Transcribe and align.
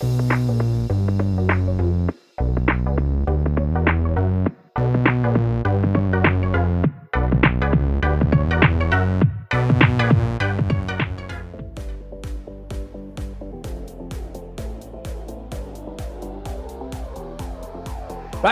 Right, 0.00 0.14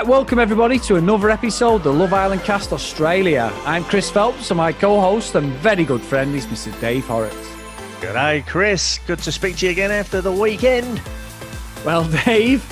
welcome 0.04 0.40
everybody 0.40 0.80
to 0.80 0.96
another 0.96 1.30
episode 1.30 1.76
of 1.76 1.82
the 1.84 1.92
Love 1.92 2.12
Island 2.12 2.42
Cast 2.42 2.72
Australia. 2.72 3.52
I'm 3.64 3.84
Chris 3.84 4.10
Phelps, 4.10 4.50
and 4.50 4.58
my 4.58 4.72
co-host 4.72 5.36
and 5.36 5.52
very 5.52 5.84
good 5.84 6.02
friend 6.02 6.34
is 6.34 6.46
Mr. 6.46 6.78
Dave 6.80 7.06
Horrocks. 7.06 7.36
Good 8.00 8.14
day, 8.14 8.42
Chris. 8.48 8.98
Good 9.06 9.20
to 9.20 9.30
speak 9.30 9.58
to 9.58 9.66
you 9.66 9.72
again 9.72 9.92
after 9.92 10.20
the 10.20 10.32
weekend. 10.32 11.00
Well, 11.86 12.04
Dave, 12.24 12.64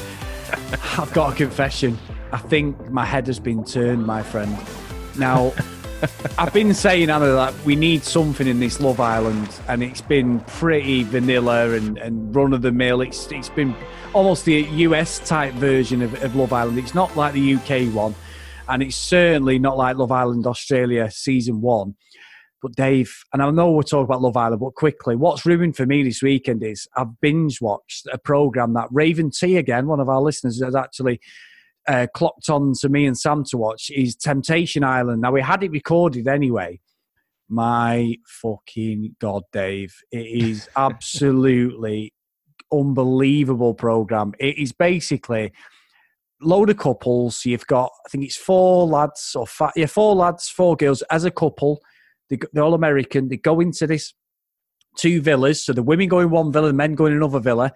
I've 0.99 1.13
got 1.13 1.35
a 1.35 1.37
confession. 1.37 1.97
I 2.33 2.39
think 2.39 2.91
my 2.91 3.05
head 3.05 3.29
has 3.29 3.39
been 3.39 3.65
turned, 3.65 4.05
my 4.05 4.25
friend. 4.25 4.59
Now, 5.17 5.53
I've 6.39 6.53
been 6.53 6.75
saying, 6.75 7.11
Anna, 7.11 7.27
that 7.27 7.55
we 7.65 7.77
need 7.77 8.03
something 8.03 8.49
in 8.49 8.59
this 8.59 8.81
Love 8.81 8.99
Island, 8.99 9.49
and 9.69 9.85
it's 9.85 10.01
been 10.01 10.41
pretty 10.41 11.05
vanilla 11.05 11.71
and, 11.71 11.97
and 11.99 12.35
run 12.35 12.53
of 12.53 12.63
the 12.63 12.73
mill. 12.73 13.03
It's 13.03 13.31
it's 13.31 13.49
been 13.49 13.77
almost 14.15 14.47
the 14.47 14.63
US 14.63 15.21
type 15.21 15.55
version 15.55 16.03
of, 16.03 16.21
of 16.21 16.35
Love 16.35 16.53
Island. 16.53 16.81
It's 16.81 16.95
not 16.95 17.17
like 17.17 17.35
the 17.35 17.55
UK 17.55 17.95
one, 17.95 18.17
and 18.69 18.83
it's 18.83 18.97
certainly 18.97 19.61
not 19.61 19.77
like 19.77 19.97
Love 19.97 20.11
Island 20.11 20.45
Australia 20.45 21.09
season 21.09 21.61
one. 21.61 21.95
But 22.65 22.77
Dave, 22.77 23.25
and 23.35 23.43
I 23.43 23.51
know 23.51 23.73
we're 23.73 23.83
talking 23.83 24.07
about 24.07 24.23
Love 24.23 24.39
Island, 24.39 24.59
but 24.59 24.75
quickly, 24.75 25.17
what's 25.17 25.45
ruined 25.45 25.77
for 25.77 25.85
me 25.85 26.03
this 26.03 26.23
weekend 26.23 26.63
is 26.63 26.89
I've 26.97 27.21
binge 27.21 27.61
watched 27.61 28.07
a 28.11 28.17
program 28.17 28.73
that 28.73 28.89
Raven 28.91 29.31
T 29.31 29.59
again, 29.59 29.87
one 29.87 30.01
of 30.01 30.09
our 30.09 30.23
listeners, 30.23 30.63
has 30.63 30.75
actually 30.75 31.21
uh, 31.87 32.07
clocked 32.15 32.49
on 32.49 32.73
to 32.81 32.89
me 32.89 33.05
and 33.05 33.19
Sam 33.19 33.45
to 33.51 33.59
watch 33.59 33.91
is 33.91 34.17
Temptation 34.17 34.83
Island. 34.83 35.21
Now 35.21 35.33
we 35.33 35.43
had 35.43 35.63
it 35.63 35.73
recorded 35.73 36.27
anyway. 36.27 36.81
My 37.51 38.15
fucking 38.27 39.17
god, 39.21 39.43
Dave! 39.53 39.95
It 40.11 40.27
is 40.27 40.67
absolutely 40.77 42.15
unbelievable 42.73 43.75
program. 43.75 44.33
It 44.41 44.57
is 44.57 44.73
basically 44.73 45.53
load 46.41 46.71
of 46.71 46.79
couples. 46.79 47.45
You've 47.45 47.67
got, 47.67 47.93
I 48.07 48.09
think 48.09 48.25
it's 48.25 48.39
four 48.39 48.87
lads 48.87 49.37
or 49.37 49.47
five, 49.47 49.73
yeah, 49.77 49.85
four 49.85 50.15
lads, 50.15 50.49
four 50.49 50.77
girls 50.77 51.03
as 51.11 51.27
a 51.27 51.31
couple. 51.31 51.83
They, 52.31 52.39
they're 52.53 52.63
all 52.63 52.75
American. 52.75 53.29
They 53.29 53.37
go 53.37 53.61
into 53.61 53.87
this 53.87 54.15
two 54.97 55.21
villas. 55.21 55.65
So 55.65 55.73
the 55.73 55.83
women 55.83 56.09
go 56.09 56.21
in 56.21 56.31
one 56.31 56.53
villa, 56.53 56.69
the 56.69 56.75
men 56.75 56.95
go 56.95 57.07
in 57.07 57.13
another 57.13 57.41
villa. 57.41 57.73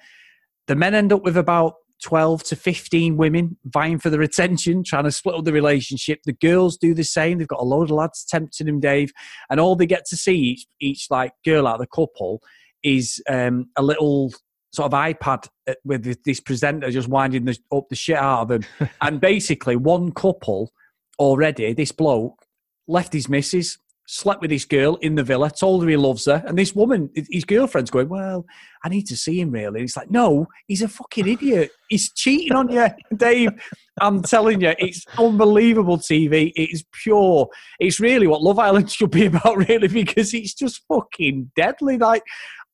The 0.66 0.76
men 0.76 0.94
end 0.94 1.12
up 1.12 1.22
with 1.22 1.36
about 1.36 1.74
12 2.02 2.44
to 2.44 2.56
15 2.56 3.16
women 3.16 3.56
vying 3.64 3.98
for 3.98 4.10
their 4.10 4.22
attention, 4.22 4.84
trying 4.84 5.04
to 5.04 5.10
split 5.10 5.34
up 5.34 5.44
the 5.44 5.52
relationship. 5.52 6.20
The 6.24 6.32
girls 6.32 6.76
do 6.76 6.94
the 6.94 7.04
same. 7.04 7.38
They've 7.38 7.48
got 7.48 7.60
a 7.60 7.64
load 7.64 7.90
of 7.90 7.96
lads 7.96 8.24
tempting 8.24 8.66
them, 8.66 8.80
Dave. 8.80 9.12
And 9.50 9.58
all 9.58 9.76
they 9.76 9.86
get 9.86 10.04
to 10.06 10.16
see 10.16 10.36
each, 10.36 10.66
each 10.80 11.06
like 11.10 11.32
girl 11.44 11.66
out 11.66 11.74
of 11.74 11.80
the 11.80 11.86
couple 11.86 12.40
is 12.84 13.20
um, 13.28 13.66
a 13.76 13.82
little 13.82 14.32
sort 14.72 14.92
of 14.92 14.98
iPad 14.98 15.48
uh, 15.66 15.74
with 15.84 16.22
this 16.24 16.40
presenter 16.40 16.90
just 16.90 17.08
winding 17.08 17.44
the, 17.46 17.58
up 17.72 17.88
the 17.88 17.96
shit 17.96 18.16
out 18.16 18.42
of 18.42 18.48
them. 18.48 18.90
and 19.00 19.20
basically, 19.20 19.76
one 19.76 20.12
couple 20.12 20.72
already, 21.18 21.72
this 21.72 21.92
bloke 21.92 22.44
left 22.86 23.12
his 23.12 23.28
missus, 23.28 23.78
slept 24.10 24.40
with 24.40 24.50
this 24.50 24.64
girl 24.64 24.96
in 24.96 25.14
the 25.14 25.22
villa, 25.22 25.50
told 25.50 25.82
her 25.82 25.88
he 25.88 25.96
loves 25.96 26.24
her, 26.24 26.42
and 26.46 26.58
this 26.58 26.74
woman, 26.74 27.10
his 27.30 27.44
girlfriend's 27.44 27.90
going, 27.90 28.08
"Well, 28.08 28.46
I 28.82 28.88
need 28.88 29.06
to 29.08 29.16
see 29.16 29.38
him 29.38 29.50
really." 29.50 29.66
And 29.66 29.80
he's 29.80 29.96
like, 29.96 30.10
"No, 30.10 30.46
he's 30.66 30.82
a 30.82 30.88
fucking 30.88 31.28
idiot. 31.28 31.70
He's 31.88 32.10
cheating 32.12 32.56
on 32.56 32.70
you, 32.70 32.88
Dave." 33.16 33.50
I'm 34.00 34.22
telling 34.22 34.60
you, 34.60 34.74
it's 34.78 35.04
unbelievable 35.18 35.98
TV. 35.98 36.52
It's 36.56 36.84
pure. 36.92 37.48
It's 37.80 38.00
really 38.00 38.26
what 38.26 38.42
Love 38.42 38.58
Island 38.58 38.90
should 38.92 39.10
be 39.10 39.26
about, 39.26 39.68
really, 39.68 39.88
because 39.88 40.32
it's 40.32 40.54
just 40.54 40.82
fucking 40.88 41.50
deadly. 41.54 41.98
Like 41.98 42.22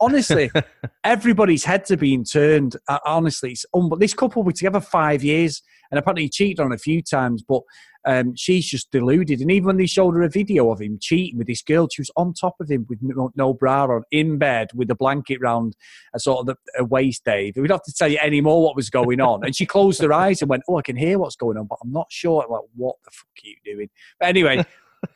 honestly, 0.00 0.50
everybody's 1.04 1.64
heads 1.64 1.90
are 1.90 1.96
being 1.96 2.24
turned. 2.24 2.76
Uh, 2.88 2.98
honestly, 3.04 3.52
it's 3.52 3.66
un- 3.74 3.90
this 3.98 4.14
couple 4.14 4.42
were 4.42 4.52
together 4.52 4.80
five 4.80 5.22
years, 5.24 5.62
and 5.90 5.98
apparently 5.98 6.24
he 6.24 6.30
cheated 6.30 6.60
on 6.60 6.72
a 6.72 6.78
few 6.78 7.02
times, 7.02 7.42
but 7.42 7.62
um, 8.06 8.34
she's 8.36 8.66
just 8.66 8.90
deluded. 8.90 9.40
And 9.40 9.50
even 9.50 9.66
when 9.66 9.76
they 9.76 9.86
showed 9.86 10.14
her 10.14 10.22
a 10.22 10.28
video 10.28 10.70
of 10.70 10.80
him 10.80 10.98
cheating 11.00 11.38
with 11.38 11.46
this 11.46 11.62
girl, 11.62 11.88
she 11.90 12.02
was 12.02 12.10
on 12.16 12.34
top 12.34 12.56
of 12.60 12.70
him 12.70 12.86
with 12.88 12.98
no, 13.00 13.30
no 13.34 13.54
bra 13.54 13.84
on, 13.84 14.02
in 14.10 14.38
bed 14.38 14.68
with 14.74 14.90
a 14.90 14.94
blanket 14.94 15.38
round 15.40 15.74
a 16.14 16.20
sort 16.20 16.40
of 16.40 16.46
the, 16.46 16.56
a 16.78 16.84
waist. 16.84 17.24
Dave, 17.24 17.56
we'd 17.56 17.70
have 17.70 17.82
to 17.82 17.92
tell 17.92 18.08
you 18.08 18.18
any 18.20 18.40
more 18.40 18.62
what 18.62 18.76
was 18.76 18.90
going 18.90 19.20
on. 19.20 19.44
And 19.44 19.56
she 19.56 19.66
closed 19.66 20.02
her 20.02 20.12
eyes 20.12 20.42
and 20.42 20.48
went, 20.48 20.64
"Oh, 20.68 20.76
I 20.76 20.82
can 20.82 20.96
hear 20.96 21.18
what's 21.18 21.36
going 21.36 21.56
on, 21.56 21.66
but 21.66 21.78
I'm 21.82 21.92
not 21.92 22.06
sure." 22.10 22.44
Like, 22.48 22.62
what 22.76 22.96
the 23.04 23.10
fuck 23.10 23.28
are 23.44 23.48
you 23.48 23.56
doing? 23.64 23.88
But 24.20 24.28
anyway. 24.28 24.64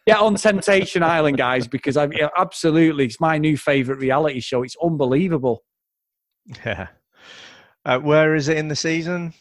Get 0.06 0.19
on 0.19 0.34
Temptation 0.34 1.03
Island, 1.03 1.37
guys, 1.37 1.66
because 1.66 1.97
I 1.97 2.09
absolutely 2.37 3.06
it's 3.06 3.21
my 3.21 3.38
new 3.38 3.56
favorite 3.56 3.99
reality 3.99 4.41
show. 4.41 4.62
It's 4.62 4.76
unbelievable. 4.82 5.65
Yeah. 6.65 6.88
Uh, 7.84 7.98
where 7.98 8.34
is 8.34 8.48
it 8.48 8.59
in 8.59 8.69
the 8.69 8.77
season? 8.77 9.32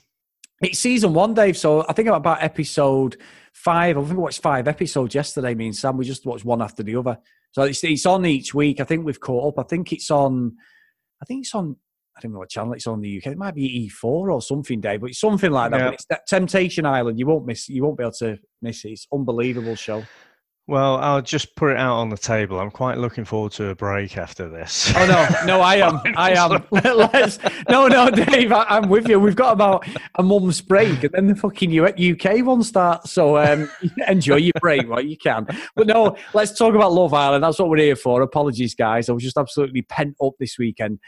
It's 0.61 0.79
season 0.79 1.13
one, 1.13 1.33
Dave. 1.33 1.57
So 1.57 1.85
I 1.87 1.93
think 1.93 2.07
I'm 2.07 2.15
about 2.15 2.41
episode 2.41 3.17
five. 3.53 3.97
I 3.97 4.01
think 4.01 4.13
we 4.13 4.23
watched 4.23 4.41
five 4.41 4.67
episodes 4.67 5.13
yesterday. 5.13 5.53
Me 5.53 5.67
and 5.67 5.75
Sam, 5.75 5.97
we 5.97 6.05
just 6.05 6.25
watched 6.25 6.45
one 6.45 6.61
after 6.61 6.83
the 6.83 6.95
other. 6.95 7.17
So 7.51 7.63
it's, 7.63 7.83
it's 7.83 8.05
on 8.05 8.25
each 8.25 8.53
week. 8.53 8.79
I 8.79 8.83
think 8.83 9.05
we've 9.05 9.19
caught 9.19 9.47
up. 9.49 9.63
I 9.63 9.67
think 9.67 9.91
it's 9.93 10.09
on. 10.11 10.55
I 11.21 11.25
think 11.25 11.45
it's 11.45 11.55
on. 11.55 11.75
I 12.15 12.19
don't 12.19 12.33
know 12.33 12.39
what 12.39 12.49
channel 12.49 12.73
it's 12.73 12.87
on 12.87 12.95
in 12.95 13.01
the 13.01 13.17
UK. 13.17 13.33
It 13.33 13.37
might 13.37 13.53
be 13.53 13.91
E4 13.91 14.03
or 14.03 14.41
something, 14.41 14.81
Dave, 14.81 15.01
but 15.01 15.11
it's 15.11 15.19
something 15.19 15.51
like 15.51 15.69
that. 15.71 15.77
Yeah. 15.77 15.85
But 15.85 15.93
it's 15.93 16.05
that 16.09 16.27
Temptation 16.27 16.85
Island. 16.85 17.19
You 17.19 17.27
won't 17.27 17.45
miss. 17.45 17.69
You 17.69 17.83
won't 17.83 17.97
be 17.97 18.03
able 18.03 18.13
to 18.13 18.39
miss 18.61 18.85
it. 18.85 18.89
It's 18.89 19.07
unbelievable 19.13 19.75
show. 19.75 20.03
Well, 20.69 20.97
I'll 20.97 21.21
just 21.21 21.55
put 21.55 21.71
it 21.71 21.77
out 21.77 21.95
on 21.95 22.09
the 22.09 22.17
table. 22.17 22.59
I'm 22.59 22.71
quite 22.71 22.97
looking 22.97 23.23
forward 23.23 23.53
to 23.53 23.69
a 23.69 23.75
break 23.75 24.17
after 24.17 24.49
this. 24.49 24.93
Oh 24.97 25.05
no, 25.05 25.45
no, 25.45 25.61
I 25.61 25.75
am, 25.87 26.01
I 26.17 26.31
am. 26.33 26.61
Let's, 26.71 27.39
no, 27.69 27.87
no, 27.87 28.09
Dave, 28.09 28.51
I, 28.51 28.65
am 28.75 28.89
with 28.89 29.07
you. 29.07 29.17
We've 29.17 29.35
got 29.35 29.53
about 29.53 29.87
a 30.15 30.23
month's 30.23 30.59
break, 30.59 31.05
and 31.05 31.13
then 31.13 31.27
the 31.27 31.35
fucking 31.35 31.79
UK 31.79 32.45
one 32.45 32.63
starts. 32.63 33.11
So 33.13 33.37
um, 33.37 33.71
enjoy 34.09 34.35
your 34.35 34.53
break 34.59 34.89
while 34.89 34.99
you 34.99 35.15
can. 35.15 35.47
But 35.73 35.87
no, 35.87 36.17
let's 36.33 36.57
talk 36.57 36.75
about 36.75 36.91
Love 36.91 37.13
Island. 37.13 37.45
That's 37.45 37.59
what 37.59 37.69
we're 37.69 37.77
here 37.77 37.95
for. 37.95 38.21
Apologies, 38.21 38.75
guys. 38.75 39.07
I 39.07 39.13
was 39.13 39.23
just 39.23 39.37
absolutely 39.37 39.83
pent 39.83 40.15
up 40.21 40.33
this 40.37 40.57
weekend. 40.57 40.99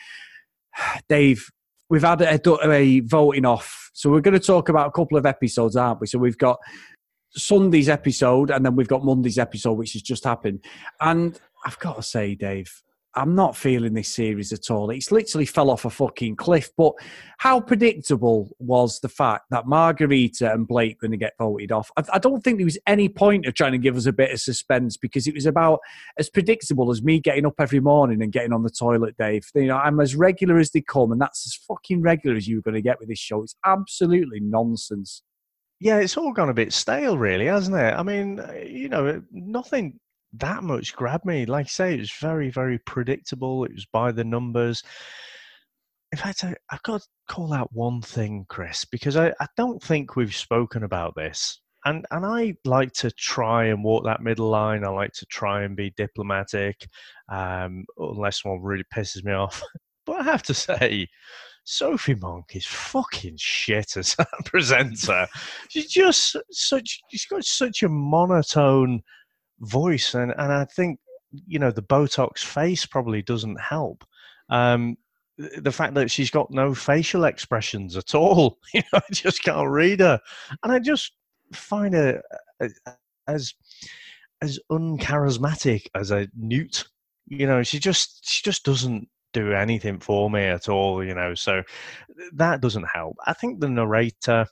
Dave, 1.09 1.50
we've 1.90 2.03
had 2.03 2.22
a, 2.22 2.72
a 2.72 3.02
voting 3.02 3.44
off, 3.44 3.90
so 3.91 4.09
we're 4.09 4.22
going 4.22 4.40
to 4.40 4.46
talk 4.46 4.70
about 4.70 4.88
a 4.88 4.91
couple 4.91 5.18
of 5.18 5.26
episodes, 5.26 5.76
aren't 5.76 6.00
we? 6.00 6.08
So 6.08 6.18
we've 6.18 6.38
got 6.38 6.59
Sunday's 7.31 7.90
episode, 7.90 8.51
and 8.51 8.66
then 8.66 8.75
we've 8.75 8.88
got 8.88 9.03
Monday's 9.03 9.38
episode, 9.38 9.73
which 9.73 9.94
has 9.94 10.01
just 10.01 10.23
happened. 10.23 10.63
And 11.00 11.40
I've 11.66 11.79
got 11.79 11.97
to 11.97 12.03
say, 12.03 12.35
Dave, 12.35 12.72
I'm 13.16 13.34
not 13.34 13.57
feeling 13.57 13.95
this 13.95 14.13
series 14.13 14.53
at 14.53 14.69
all. 14.69 14.91
It's 14.91 15.12
literally 15.12 15.45
fell 15.45 15.72
off 15.72 15.84
a 15.84 15.90
fucking 15.90 16.35
cliff. 16.35 16.69
But 16.78 16.94
how 17.40 17.59
predictable 17.59 18.50
was 18.59 19.00
the 19.00 19.09
fact 19.09 19.45
that 19.50 19.67
Margarita 19.67 20.51
and 20.53 20.67
Blake 20.67 21.00
going 21.00 21.12
to 21.12 21.17
get 21.17 21.34
voted 21.40 21.72
off? 21.72 21.91
I, 21.97 22.03
I, 22.13 22.19
don't 22.19 22.44
think 22.44 22.59
there 22.59 22.66
was 22.66 22.78
any 22.85 23.09
point 23.09 23.47
of 23.47 23.56
trying 23.56 23.72
to 23.72 23.79
give 23.79 23.97
us 23.97 24.06
a 24.06 24.13
bit 24.13 24.31
of 24.31 24.40
suspense 24.40 24.96
because 24.96 25.28
it 25.28 25.34
was 25.34 25.47
about 25.47 25.79
as 26.19 26.29
predictable 26.29 26.91
as 26.91 27.01
me 27.01 27.19
getting 27.19 27.47
up 27.47 27.56
every 27.59 27.79
morning 27.79 28.22
and 28.22 28.31
getting 28.31 28.53
on 28.53 28.63
the 28.63 28.69
toilet, 28.69 29.16
Dave. 29.17 29.44
You 29.56 29.67
know, 29.67 29.78
I'm 29.78 30.00
as 30.00 30.16
regular 30.16 30.59
as 30.59 30.69
they 30.69 30.81
come, 30.81 31.11
and 31.11 31.19
that's 31.19 31.47
as 31.47 31.56
fucking 31.67 32.01
regular 32.01 32.38
as 32.38 32.47
you're 32.47 32.61
going 32.61 32.75
to 32.75 32.81
get 32.81 33.00
with 33.00 33.09
this 33.09 33.19
show. 33.19 33.41
It's 33.41 33.56
absolutely 33.66 34.40
nonsense 34.40 35.23
yeah, 35.79 35.97
it's 35.97 36.17
all 36.17 36.34
gone 36.34 36.50
a 36.50 36.53
bit 36.53 36.73
stale, 36.73 37.17
really, 37.17 37.45
hasn't 37.45 37.78
it? 37.78 37.94
I 37.94 38.03
mean, 38.03 38.41
you 38.66 38.90
know, 38.90 39.22
nothing 39.31 40.00
that 40.34 40.63
much 40.63 40.95
grabbed 40.95 41.25
me. 41.25 41.45
Like 41.45 41.67
I 41.67 41.69
say, 41.69 41.94
it 41.94 42.00
was 42.00 42.12
very, 42.19 42.50
very 42.50 42.79
predictable. 42.79 43.63
It 43.63 43.73
was 43.73 43.85
by 43.85 44.12
the 44.12 44.23
numbers. 44.23 44.84
In 46.12 46.17
fact, 46.17 46.44
I, 46.44 46.56
have 46.69 46.84
got 46.84 47.01
to 47.01 47.07
call 47.28 47.53
out 47.53 47.69
one 47.72 48.01
thing, 48.01 48.46
Chris, 48.49 48.84
because 48.85 49.16
I, 49.16 49.29
I 49.40 49.47
don't 49.55 49.81
think 49.81 50.16
we've 50.16 50.35
spoken 50.35 50.84
about 50.84 51.16
this. 51.16 51.61
And, 51.85 52.05
and 52.11 52.26
I 52.26 52.55
like 52.66 52.91
to 52.93 53.11
try 53.11 53.66
and 53.66 53.84
walk 53.84 54.03
that 54.03 54.22
middle 54.22 54.49
line. 54.49 54.84
I 54.84 54.90
like 54.90 55.14
to 55.14 55.26
try 55.28 55.64
and 55.64 55.78
be 55.78 55.93
diplomatic, 55.96 56.76
um, 57.31 57.85
unless 57.97 58.43
one 58.43 58.61
really 58.61 58.85
pisses 58.93 59.23
me 59.23 59.34
off. 59.34 59.64
But 60.05 60.22
I 60.22 60.23
have 60.23 60.41
to 60.43 60.53
say, 60.55 61.08
Sophie 61.64 62.16
Monk 62.16 62.56
is 62.56 62.66
fucking 62.66 63.38
shit 63.38 63.97
as 63.97 64.16
a 64.20 64.26
presenter. 64.46 65.28
she's 65.70 65.91
just 65.91 66.35
such 66.52 67.00
she's 67.09 67.26
got 67.26 67.44
such 67.44 67.84
a 67.84 67.90
monotone 67.90 69.02
voice 69.59 70.14
and, 70.14 70.34
and 70.38 70.52
I 70.52 70.66
think 70.66 71.00
you 71.46 71.59
know 71.59 71.72
the 71.72 71.84
Botox 71.84 72.40
face 72.40 72.85
probably 72.85 73.22
doesn't 73.22 73.59
help. 73.59 74.03
Um, 74.50 74.97
the 75.38 75.72
fact 75.72 75.94
that 75.94 76.11
she's 76.11 76.29
got 76.29 76.52
no 76.52 76.73
facial 76.73 77.23
expressions 77.23 77.96
at 77.96 78.14
all, 78.14 78.58
you 78.73 78.82
know, 78.91 79.00
I 79.00 79.14
just 79.14 79.44
can't 79.44 79.70
read 79.70 80.00
her, 80.00 80.20
and 80.64 80.72
I 80.73 80.79
just 80.79 81.14
find 81.53 81.94
her 81.94 82.22
as 83.28 83.53
as 84.41 84.59
uncharismatic 84.72 85.88
as 85.96 86.12
a 86.12 86.28
newt. 86.35 86.85
You 87.28 87.46
know, 87.46 87.64
she 87.64 87.79
just 87.79 88.28
she 88.28 88.44
just 88.44 88.66
doesn't 88.66 89.08
do 89.34 89.53
anything 89.53 89.99
for 89.99 90.29
me 90.29 90.43
at 90.43 90.70
all, 90.70 91.03
you 91.03 91.14
know. 91.14 91.34
So 91.35 91.64
that 92.34 92.61
doesn't 92.61 92.87
help. 92.93 93.17
I 93.26 93.34
think 93.34 93.59
the 93.59 93.70
narrator, 93.70 94.46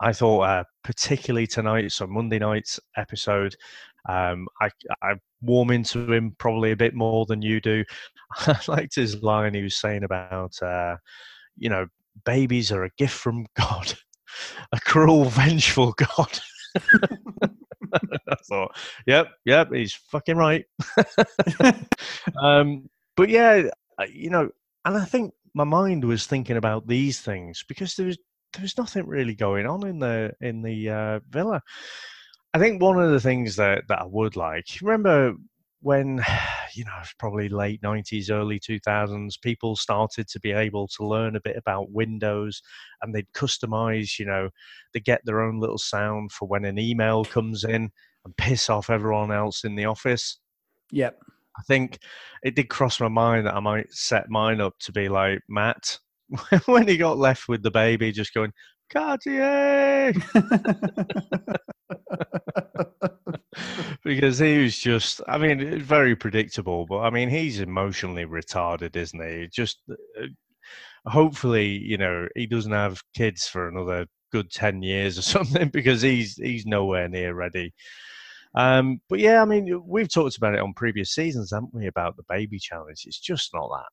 I 0.00 0.12
thought, 0.12 0.40
uh, 0.42 0.64
particularly 0.82 1.46
tonight, 1.46 1.92
so 1.92 2.06
Monday 2.06 2.38
night's 2.38 2.80
episode, 2.96 3.54
um, 4.08 4.48
I, 4.60 4.70
I 5.02 5.14
warm 5.40 5.70
into 5.70 6.10
him 6.12 6.34
probably 6.38 6.72
a 6.72 6.76
bit 6.76 6.94
more 6.94 7.26
than 7.26 7.42
you 7.42 7.60
do. 7.60 7.84
I 8.46 8.58
liked 8.68 8.94
his 8.94 9.22
line 9.22 9.54
he 9.54 9.62
was 9.62 9.76
saying 9.76 10.04
about, 10.04 10.60
uh, 10.62 10.96
you 11.56 11.68
know, 11.68 11.86
babies 12.24 12.72
are 12.72 12.84
a 12.84 12.90
gift 12.96 13.14
from 13.14 13.46
God, 13.56 13.94
a 14.72 14.80
cruel, 14.80 15.24
vengeful 15.30 15.92
God. 15.92 16.38
I 17.94 18.36
thought, 18.48 18.76
yep, 19.06 19.28
yep, 19.44 19.72
he's 19.72 19.94
fucking 19.94 20.36
right. 20.36 20.64
um, 22.42 22.88
but 23.16 23.28
yeah, 23.28 23.68
you 24.10 24.30
know, 24.30 24.50
and 24.84 24.96
I 24.96 25.04
think 25.04 25.32
my 25.54 25.64
mind 25.64 26.04
was 26.04 26.26
thinking 26.26 26.56
about 26.56 26.86
these 26.86 27.20
things 27.20 27.64
because 27.66 27.94
there 27.94 28.06
was 28.06 28.18
there 28.52 28.62
was 28.62 28.78
nothing 28.78 29.06
really 29.06 29.34
going 29.34 29.66
on 29.66 29.86
in 29.86 29.98
the 29.98 30.32
in 30.40 30.62
the 30.62 30.90
uh, 30.90 31.20
villa. 31.30 31.62
I 32.52 32.58
think 32.58 32.80
one 32.80 33.00
of 33.00 33.10
the 33.10 33.20
things 33.20 33.56
that 33.56 33.84
that 33.88 34.00
I 34.00 34.06
would 34.06 34.36
like, 34.36 34.66
remember 34.82 35.34
when 35.84 36.24
you 36.74 36.84
know 36.84 37.02
probably 37.18 37.48
late 37.48 37.80
90s 37.82 38.30
early 38.30 38.58
2000s 38.58 39.40
people 39.40 39.76
started 39.76 40.26
to 40.26 40.40
be 40.40 40.50
able 40.50 40.88
to 40.88 41.06
learn 41.06 41.36
a 41.36 41.40
bit 41.40 41.56
about 41.56 41.92
windows 41.92 42.60
and 43.00 43.14
they'd 43.14 43.30
customize 43.32 44.18
you 44.18 44.26
know 44.26 44.48
they 44.92 44.98
get 44.98 45.20
their 45.24 45.40
own 45.40 45.60
little 45.60 45.78
sound 45.78 46.32
for 46.32 46.48
when 46.48 46.64
an 46.64 46.78
email 46.78 47.24
comes 47.24 47.62
in 47.62 47.90
and 48.24 48.36
piss 48.36 48.68
off 48.68 48.90
everyone 48.90 49.30
else 49.30 49.62
in 49.62 49.76
the 49.76 49.84
office 49.84 50.38
yep 50.90 51.20
i 51.58 51.62
think 51.66 51.98
it 52.42 52.54
did 52.54 52.68
cross 52.68 53.00
my 53.00 53.08
mind 53.08 53.46
that 53.46 53.54
i 53.54 53.60
might 53.60 53.92
set 53.92 54.28
mine 54.28 54.60
up 54.60 54.74
to 54.78 54.92
be 54.92 55.08
like 55.08 55.40
matt 55.48 55.98
when 56.66 56.88
he 56.88 56.96
got 56.96 57.18
left 57.18 57.48
with 57.48 57.62
the 57.62 57.70
baby 57.70 58.12
just 58.12 58.34
going 58.34 58.52
Cartier 58.90 60.12
because 64.04 64.38
he 64.38 64.62
was 64.62 64.78
just, 64.78 65.20
I 65.26 65.38
mean, 65.38 65.80
very 65.80 66.14
predictable, 66.14 66.86
but 66.86 67.00
I 67.00 67.10
mean, 67.10 67.28
he's 67.28 67.60
emotionally 67.60 68.24
retarded, 68.24 68.94
isn't 68.96 69.26
he? 69.26 69.48
Just 69.52 69.80
uh, 69.90 70.26
hopefully, 71.06 71.66
you 71.66 71.98
know, 71.98 72.28
he 72.34 72.46
doesn't 72.46 72.72
have 72.72 73.02
kids 73.16 73.46
for 73.46 73.68
another 73.68 74.06
good 74.32 74.50
10 74.50 74.82
years 74.82 75.18
or 75.18 75.22
something 75.22 75.68
because 75.68 76.02
he's 76.02 76.36
he's 76.36 76.66
nowhere 76.66 77.08
near 77.08 77.34
ready. 77.34 77.72
Um, 78.54 79.00
but 79.08 79.18
yeah, 79.18 79.42
I 79.42 79.44
mean, 79.44 79.82
we've 79.84 80.12
talked 80.12 80.36
about 80.36 80.54
it 80.54 80.60
on 80.60 80.74
previous 80.74 81.12
seasons, 81.12 81.50
haven't 81.52 81.74
we, 81.74 81.86
about 81.86 82.16
the 82.16 82.22
baby 82.28 82.58
challenge? 82.58 83.02
It's 83.04 83.20
just 83.20 83.50
not 83.52 83.68
that 83.68 83.86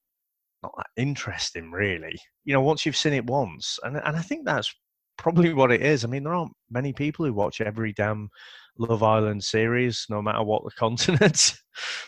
not 0.64 0.74
that 0.78 1.02
interesting, 1.02 1.72
really. 1.72 2.16
You 2.46 2.54
know, 2.54 2.62
once 2.62 2.86
you've 2.86 2.96
seen 2.96 3.14
it 3.14 3.26
once, 3.26 3.80
and 3.84 3.98
and 3.98 4.16
I 4.16 4.22
think 4.22 4.46
that's 4.46 4.74
probably 5.18 5.54
what 5.54 5.72
it 5.72 5.82
is. 5.82 6.04
I 6.04 6.08
mean, 6.08 6.24
there 6.24 6.34
aren't 6.34 6.54
many 6.70 6.94
people 6.94 7.26
who 7.26 7.34
watch 7.34 7.62
every 7.62 7.94
damn 7.94 8.30
Love 8.78 9.04
Island 9.04 9.44
series, 9.44 10.06
no 10.10 10.22
matter 10.22 10.44
what 10.44 10.64
the 10.64 10.72
continent. 10.78 11.54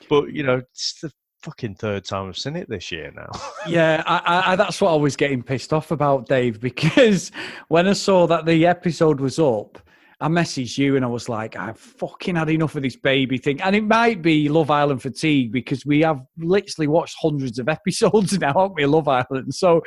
but 0.09 0.31
you 0.31 0.43
know, 0.43 0.57
it's 0.57 0.99
the 1.01 1.11
fucking 1.43 1.75
third 1.75 2.05
time 2.05 2.29
I've 2.29 2.37
seen 2.37 2.55
it 2.55 2.69
this 2.69 2.91
year 2.91 3.11
now. 3.15 3.29
yeah, 3.67 4.03
I, 4.07 4.53
I, 4.53 4.55
that's 4.55 4.79
what 4.81 4.93
I 4.93 4.95
was 4.95 5.15
getting 5.15 5.43
pissed 5.43 5.73
off 5.73 5.91
about, 5.91 6.27
Dave, 6.27 6.59
because 6.59 7.31
when 7.67 7.87
I 7.87 7.93
saw 7.93 8.27
that 8.27 8.45
the 8.45 8.65
episode 8.65 9.19
was 9.19 9.39
up, 9.39 9.79
I 10.19 10.27
messaged 10.27 10.77
you 10.77 10.95
and 10.95 11.03
I 11.03 11.07
was 11.07 11.27
like, 11.27 11.55
I've 11.55 11.77
fucking 11.77 12.35
had 12.35 12.49
enough 12.49 12.75
of 12.75 12.83
this 12.83 12.95
baby 12.95 13.37
thing. 13.37 13.61
And 13.61 13.75
it 13.75 13.83
might 13.83 14.21
be 14.21 14.49
Love 14.49 14.71
Island 14.71 15.01
fatigue 15.01 15.51
because 15.51 15.85
we 15.85 16.01
have 16.01 16.21
literally 16.37 16.87
watched 16.87 17.15
hundreds 17.19 17.59
of 17.59 17.69
episodes 17.77 18.37
now, 18.39 18.53
haven't 18.53 18.75
we, 18.75 18.85
Love 18.85 19.07
Island? 19.07 19.53
So 19.53 19.81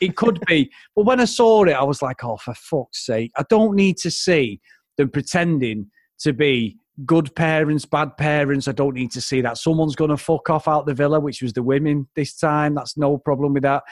it 0.00 0.16
could 0.16 0.40
be. 0.46 0.70
But 0.96 1.06
when 1.06 1.20
I 1.20 1.24
saw 1.24 1.64
it, 1.64 1.72
I 1.72 1.82
was 1.82 2.02
like, 2.02 2.24
oh, 2.24 2.36
for 2.36 2.54
fuck's 2.54 3.04
sake, 3.04 3.32
I 3.36 3.44
don't 3.48 3.74
need 3.74 3.96
to 3.98 4.10
see 4.10 4.60
them 4.96 5.10
pretending 5.10 5.90
to 6.20 6.32
be 6.32 6.78
good 7.04 7.34
parents, 7.34 7.84
bad 7.84 8.16
parents. 8.16 8.68
I 8.68 8.72
don't 8.72 8.94
need 8.94 9.10
to 9.12 9.20
see 9.20 9.40
that. 9.40 9.58
Someone's 9.58 9.96
going 9.96 10.10
to 10.10 10.16
fuck 10.16 10.48
off 10.50 10.68
out 10.68 10.86
the 10.86 10.94
villa, 10.94 11.18
which 11.18 11.42
was 11.42 11.52
the 11.52 11.62
women 11.62 12.08
this 12.14 12.36
time. 12.36 12.74
That's 12.74 12.96
no 12.96 13.18
problem 13.18 13.54
with 13.54 13.64
that. 13.64 13.82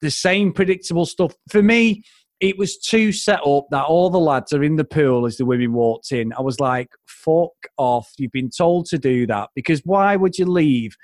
The 0.00 0.10
same 0.10 0.52
predictable 0.52 1.06
stuff. 1.06 1.34
For 1.50 1.62
me, 1.62 2.04
it 2.40 2.58
was 2.58 2.76
too 2.76 3.12
set 3.12 3.40
up 3.46 3.66
that 3.70 3.84
all 3.84 4.10
the 4.10 4.18
lads 4.18 4.52
are 4.52 4.62
in 4.62 4.76
the 4.76 4.84
pool 4.84 5.26
as 5.26 5.36
the 5.36 5.46
women 5.46 5.72
walked 5.72 6.12
in. 6.12 6.32
I 6.34 6.42
was 6.42 6.60
like, 6.60 6.88
fuck 7.06 7.52
off. 7.78 8.10
You've 8.18 8.32
been 8.32 8.50
told 8.50 8.86
to 8.86 8.98
do 8.98 9.26
that 9.26 9.50
because 9.54 9.80
why 9.84 10.16
would 10.16 10.38
you 10.38 10.46
leave 10.46 10.96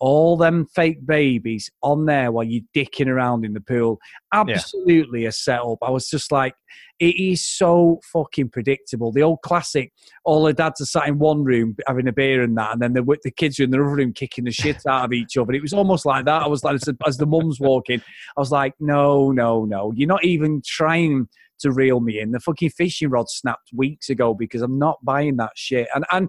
all 0.00 0.36
them 0.36 0.66
fake 0.74 1.04
babies 1.04 1.70
on 1.82 2.06
there 2.06 2.30
while 2.30 2.44
you're 2.44 2.62
dicking 2.74 3.08
around 3.08 3.44
in 3.44 3.52
the 3.52 3.60
pool. 3.60 3.98
Absolutely 4.32 5.22
yeah. 5.22 5.28
a 5.28 5.32
setup. 5.32 5.78
I 5.82 5.90
was 5.90 6.08
just 6.08 6.30
like, 6.30 6.54
it 7.00 7.16
is 7.16 7.44
so 7.44 8.00
fucking 8.12 8.50
predictable. 8.50 9.12
The 9.12 9.22
old 9.22 9.42
classic, 9.42 9.92
all 10.24 10.44
the 10.44 10.52
dads 10.52 10.80
are 10.80 10.86
sat 10.86 11.08
in 11.08 11.18
one 11.18 11.44
room 11.44 11.76
having 11.86 12.08
a 12.08 12.12
beer 12.12 12.42
and 12.42 12.56
that, 12.58 12.72
and 12.72 12.82
then 12.82 12.92
the, 12.92 13.18
the 13.22 13.30
kids 13.30 13.58
are 13.58 13.64
in 13.64 13.70
the 13.70 13.78
other 13.78 13.84
room 13.84 14.12
kicking 14.12 14.44
the 14.44 14.52
shit 14.52 14.82
out 14.86 15.04
of 15.04 15.12
each 15.12 15.36
other. 15.36 15.52
It 15.52 15.62
was 15.62 15.72
almost 15.72 16.06
like 16.06 16.24
that. 16.26 16.42
I 16.42 16.48
was 16.48 16.64
like, 16.64 16.74
as, 16.74 16.88
as 17.06 17.16
the 17.16 17.26
mum's 17.26 17.60
walking, 17.60 18.00
I 18.36 18.40
was 18.40 18.52
like, 18.52 18.74
no, 18.80 19.32
no, 19.32 19.64
no. 19.64 19.92
You're 19.96 20.08
not 20.08 20.24
even 20.24 20.62
trying 20.64 21.28
to 21.60 21.72
reel 21.72 22.00
me 22.00 22.20
in. 22.20 22.30
The 22.30 22.40
fucking 22.40 22.70
fishing 22.70 23.10
rod 23.10 23.28
snapped 23.28 23.70
weeks 23.72 24.10
ago 24.10 24.34
because 24.34 24.62
I'm 24.62 24.78
not 24.78 24.98
buying 25.02 25.36
that 25.36 25.52
shit. 25.56 25.88
And 25.94 26.04
and 26.12 26.28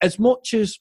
as 0.00 0.18
much 0.18 0.54
as 0.54 0.78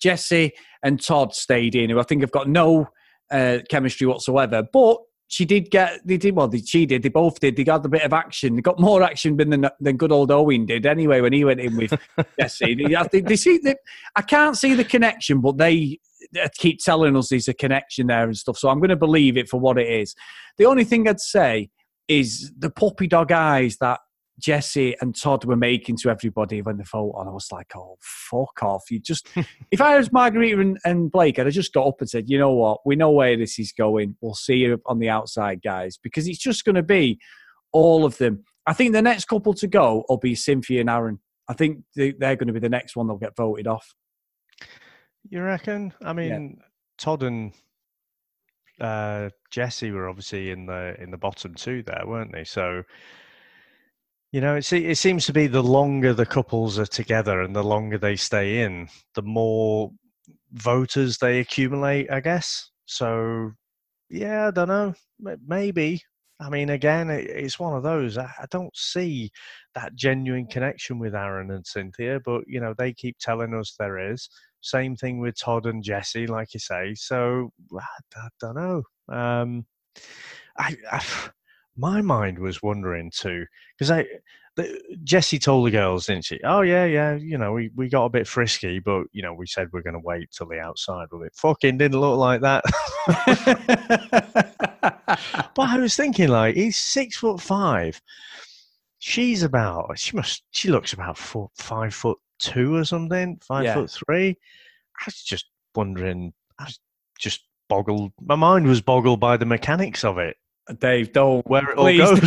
Jessie 0.00 0.52
and 0.82 1.02
Todd 1.02 1.34
stayed 1.34 1.74
in, 1.74 1.90
who 1.90 1.98
I 1.98 2.02
think 2.02 2.22
have 2.22 2.30
got 2.30 2.48
no 2.48 2.88
uh, 3.30 3.58
chemistry 3.68 4.06
whatsoever. 4.06 4.62
But 4.72 4.98
she 5.28 5.44
did 5.44 5.70
get, 5.70 6.06
they 6.06 6.16
did, 6.16 6.36
well, 6.36 6.48
they, 6.48 6.60
she 6.60 6.86
did, 6.86 7.02
they 7.02 7.08
both 7.08 7.40
did. 7.40 7.56
They 7.56 7.64
got 7.64 7.84
a 7.84 7.88
bit 7.88 8.02
of 8.02 8.12
action. 8.12 8.56
They 8.56 8.62
got 8.62 8.78
more 8.78 9.02
action 9.02 9.36
than, 9.36 9.68
than 9.80 9.96
good 9.96 10.12
old 10.12 10.30
Owen 10.30 10.66
did 10.66 10.86
anyway 10.86 11.20
when 11.20 11.32
he 11.32 11.44
went 11.44 11.60
in 11.60 11.76
with 11.76 11.94
Jessie. 12.40 12.74
They, 12.74 13.20
they, 13.20 13.36
see, 13.36 13.58
they, 13.58 13.74
I 14.14 14.22
can't 14.22 14.56
see 14.56 14.74
the 14.74 14.84
connection, 14.84 15.40
but 15.40 15.56
they, 15.56 15.98
they 16.32 16.48
keep 16.54 16.80
telling 16.80 17.16
us 17.16 17.28
there's 17.28 17.48
a 17.48 17.54
connection 17.54 18.08
there 18.08 18.24
and 18.24 18.36
stuff. 18.36 18.58
So 18.58 18.68
I'm 18.68 18.78
going 18.78 18.90
to 18.90 18.96
believe 18.96 19.36
it 19.36 19.48
for 19.48 19.58
what 19.58 19.78
it 19.78 19.88
is. 19.88 20.14
The 20.58 20.66
only 20.66 20.84
thing 20.84 21.08
I'd 21.08 21.20
say 21.20 21.70
is 22.06 22.52
the 22.58 22.70
puppy 22.70 23.06
dog 23.06 23.32
eyes 23.32 23.78
that 23.78 24.00
Jessie 24.38 24.96
and 25.00 25.14
Todd 25.14 25.44
were 25.44 25.56
making 25.56 25.96
to 25.98 26.10
everybody 26.10 26.60
when 26.60 26.76
they 26.76 26.84
vote 26.84 27.12
on. 27.12 27.28
I 27.28 27.30
was 27.30 27.48
like, 27.52 27.72
oh, 27.76 27.96
fuck 28.00 28.62
off. 28.62 28.90
You 28.90 28.98
just, 28.98 29.28
if 29.70 29.80
I 29.80 29.96
was 29.96 30.12
Margarita 30.12 30.60
and, 30.60 30.78
and, 30.84 31.10
Blake, 31.10 31.38
I'd 31.38 31.46
have 31.46 31.54
just 31.54 31.72
got 31.72 31.86
up 31.86 32.00
and 32.00 32.10
said, 32.10 32.28
you 32.28 32.38
know 32.38 32.52
what? 32.52 32.80
We 32.84 32.96
know 32.96 33.10
where 33.10 33.36
this 33.36 33.58
is 33.58 33.72
going. 33.72 34.16
We'll 34.20 34.34
see 34.34 34.56
you 34.56 34.80
on 34.86 34.98
the 34.98 35.08
outside, 35.08 35.62
guys, 35.62 35.96
because 35.96 36.26
it's 36.26 36.38
just 36.38 36.64
going 36.64 36.74
to 36.74 36.82
be 36.82 37.18
all 37.72 38.04
of 38.04 38.18
them. 38.18 38.44
I 38.66 38.72
think 38.72 38.92
the 38.92 39.02
next 39.02 39.26
couple 39.26 39.54
to 39.54 39.66
go 39.66 40.04
will 40.08 40.18
be 40.18 40.34
Cynthia 40.34 40.80
and 40.80 40.90
Aaron. 40.90 41.20
I 41.48 41.52
think 41.52 41.84
they, 41.94 42.10
are 42.10 42.36
going 42.36 42.46
to 42.46 42.52
be 42.52 42.60
the 42.60 42.68
next 42.68 42.96
one 42.96 43.06
that'll 43.06 43.18
get 43.18 43.36
voted 43.36 43.66
off. 43.66 43.94
You 45.28 45.42
reckon? 45.42 45.92
I 46.02 46.12
mean, 46.12 46.56
yeah. 46.58 46.64
Todd 46.98 47.22
and 47.22 47.52
uh, 48.80 49.30
Jessie 49.50 49.90
were 49.90 50.08
obviously 50.08 50.50
in 50.50 50.66
the 50.66 50.96
in 51.00 51.10
the 51.10 51.16
bottom 51.16 51.54
two 51.54 51.82
there, 51.82 52.02
weren't 52.06 52.32
they? 52.32 52.44
So 52.44 52.82
you 54.34 54.40
know, 54.40 54.56
it, 54.56 54.72
it 54.72 54.98
seems 54.98 55.26
to 55.26 55.32
be 55.32 55.46
the 55.46 55.62
longer 55.62 56.12
the 56.12 56.26
couples 56.26 56.76
are 56.76 56.86
together 56.86 57.40
and 57.40 57.54
the 57.54 57.62
longer 57.62 57.98
they 57.98 58.16
stay 58.16 58.62
in, 58.62 58.88
the 59.14 59.22
more 59.22 59.92
voters 60.50 61.18
they 61.18 61.38
accumulate, 61.38 62.10
I 62.10 62.18
guess. 62.18 62.68
So, 62.84 63.52
yeah, 64.10 64.48
I 64.48 64.50
don't 64.50 64.66
know. 64.66 64.94
Maybe. 65.46 66.02
I 66.40 66.50
mean, 66.50 66.70
again, 66.70 67.10
it's 67.10 67.60
one 67.60 67.76
of 67.76 67.84
those. 67.84 68.18
I 68.18 68.46
don't 68.50 68.76
see 68.76 69.30
that 69.76 69.94
genuine 69.94 70.48
connection 70.48 70.98
with 70.98 71.14
Aaron 71.14 71.52
and 71.52 71.64
Cynthia, 71.64 72.18
but, 72.24 72.42
you 72.48 72.58
know, 72.58 72.74
they 72.76 72.92
keep 72.92 73.16
telling 73.20 73.54
us 73.54 73.76
there 73.78 74.12
is. 74.12 74.28
Same 74.62 74.96
thing 74.96 75.20
with 75.20 75.38
Todd 75.38 75.66
and 75.66 75.80
Jesse, 75.80 76.26
like 76.26 76.54
you 76.54 76.58
say. 76.58 76.94
So, 76.96 77.52
I, 77.72 78.28
don't 78.40 78.56
know. 78.56 78.82
Um, 79.08 79.66
I, 80.58 80.74
I 80.90 81.04
my 81.76 82.00
mind 82.00 82.38
was 82.38 82.62
wondering 82.62 83.10
too 83.10 83.44
because 83.76 83.90
I 83.90 84.06
the, 84.56 84.80
Jessie 85.02 85.38
told 85.38 85.66
the 85.66 85.70
girls, 85.70 86.06
didn't 86.06 86.24
she? 86.24 86.40
Oh 86.44 86.60
yeah, 86.60 86.84
yeah. 86.84 87.14
You 87.14 87.38
know, 87.38 87.52
we, 87.52 87.70
we 87.74 87.88
got 87.88 88.04
a 88.04 88.10
bit 88.10 88.26
frisky, 88.26 88.78
but 88.78 89.04
you 89.12 89.22
know, 89.22 89.34
we 89.34 89.46
said 89.46 89.68
we're 89.72 89.82
going 89.82 89.94
to 89.94 90.00
wait 90.00 90.30
till 90.30 90.46
the 90.46 90.60
outside. 90.60 91.08
Well, 91.10 91.22
it 91.22 91.34
fucking 91.34 91.78
didn't 91.78 92.00
look 92.00 92.18
like 92.18 92.40
that. 92.42 92.64
but 95.54 95.68
I 95.68 95.78
was 95.78 95.96
thinking, 95.96 96.28
like, 96.28 96.54
he's 96.54 96.78
six 96.78 97.16
foot 97.16 97.40
five. 97.40 98.00
She's 98.98 99.42
about. 99.42 99.98
She 99.98 100.16
must. 100.16 100.44
She 100.52 100.70
looks 100.70 100.92
about 100.92 101.18
four, 101.18 101.50
five 101.56 101.92
foot 101.92 102.18
two 102.38 102.76
or 102.76 102.84
something. 102.84 103.38
Five 103.42 103.64
yeah. 103.64 103.74
foot 103.74 103.90
three. 103.90 104.38
I 105.00 105.02
was 105.06 105.22
just 105.22 105.46
wondering. 105.74 106.32
I 106.60 106.64
was 106.64 106.78
just 107.18 107.44
boggled. 107.68 108.12
My 108.20 108.36
mind 108.36 108.66
was 108.66 108.80
boggled 108.80 109.18
by 109.18 109.36
the 109.36 109.46
mechanics 109.46 110.04
of 110.04 110.18
it. 110.18 110.36
Dave, 110.78 111.12
don't 111.12 111.46
where 111.46 111.70
it 111.70 111.76
all 111.76 111.94
goes. 111.94 112.22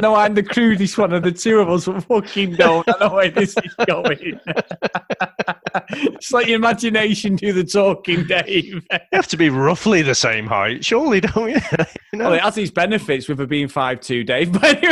no, 0.00 0.14
I'm 0.14 0.34
the 0.34 0.46
crudest 0.48 0.96
one 0.96 1.12
of 1.12 1.24
the 1.24 1.32
two 1.32 1.58
of 1.58 1.68
us. 1.68 1.86
Fucking 2.04 2.54
don't. 2.54 2.88
I 2.88 2.94
know 3.00 3.14
where 3.14 3.30
this 3.30 3.56
is 3.64 3.74
going. 3.86 4.38
it's 5.90 6.30
like 6.30 6.46
your 6.46 6.54
imagination 6.56 7.34
do 7.34 7.52
the 7.52 7.64
talking, 7.64 8.24
Dave. 8.26 8.64
You 8.64 8.80
have 9.12 9.26
to 9.28 9.36
be 9.36 9.50
roughly 9.50 10.02
the 10.02 10.14
same 10.14 10.46
height, 10.46 10.84
surely, 10.84 11.20
don't 11.20 11.50
you? 11.50 11.56
you 12.12 12.20
know? 12.20 12.26
Well, 12.26 12.34
it 12.34 12.42
has 12.42 12.56
its 12.56 12.70
benefits 12.70 13.28
with 13.28 13.40
it 13.40 13.48
being 13.48 13.66
five 13.66 13.98
two, 14.00 14.22
Dave. 14.22 14.52
But 14.52 14.84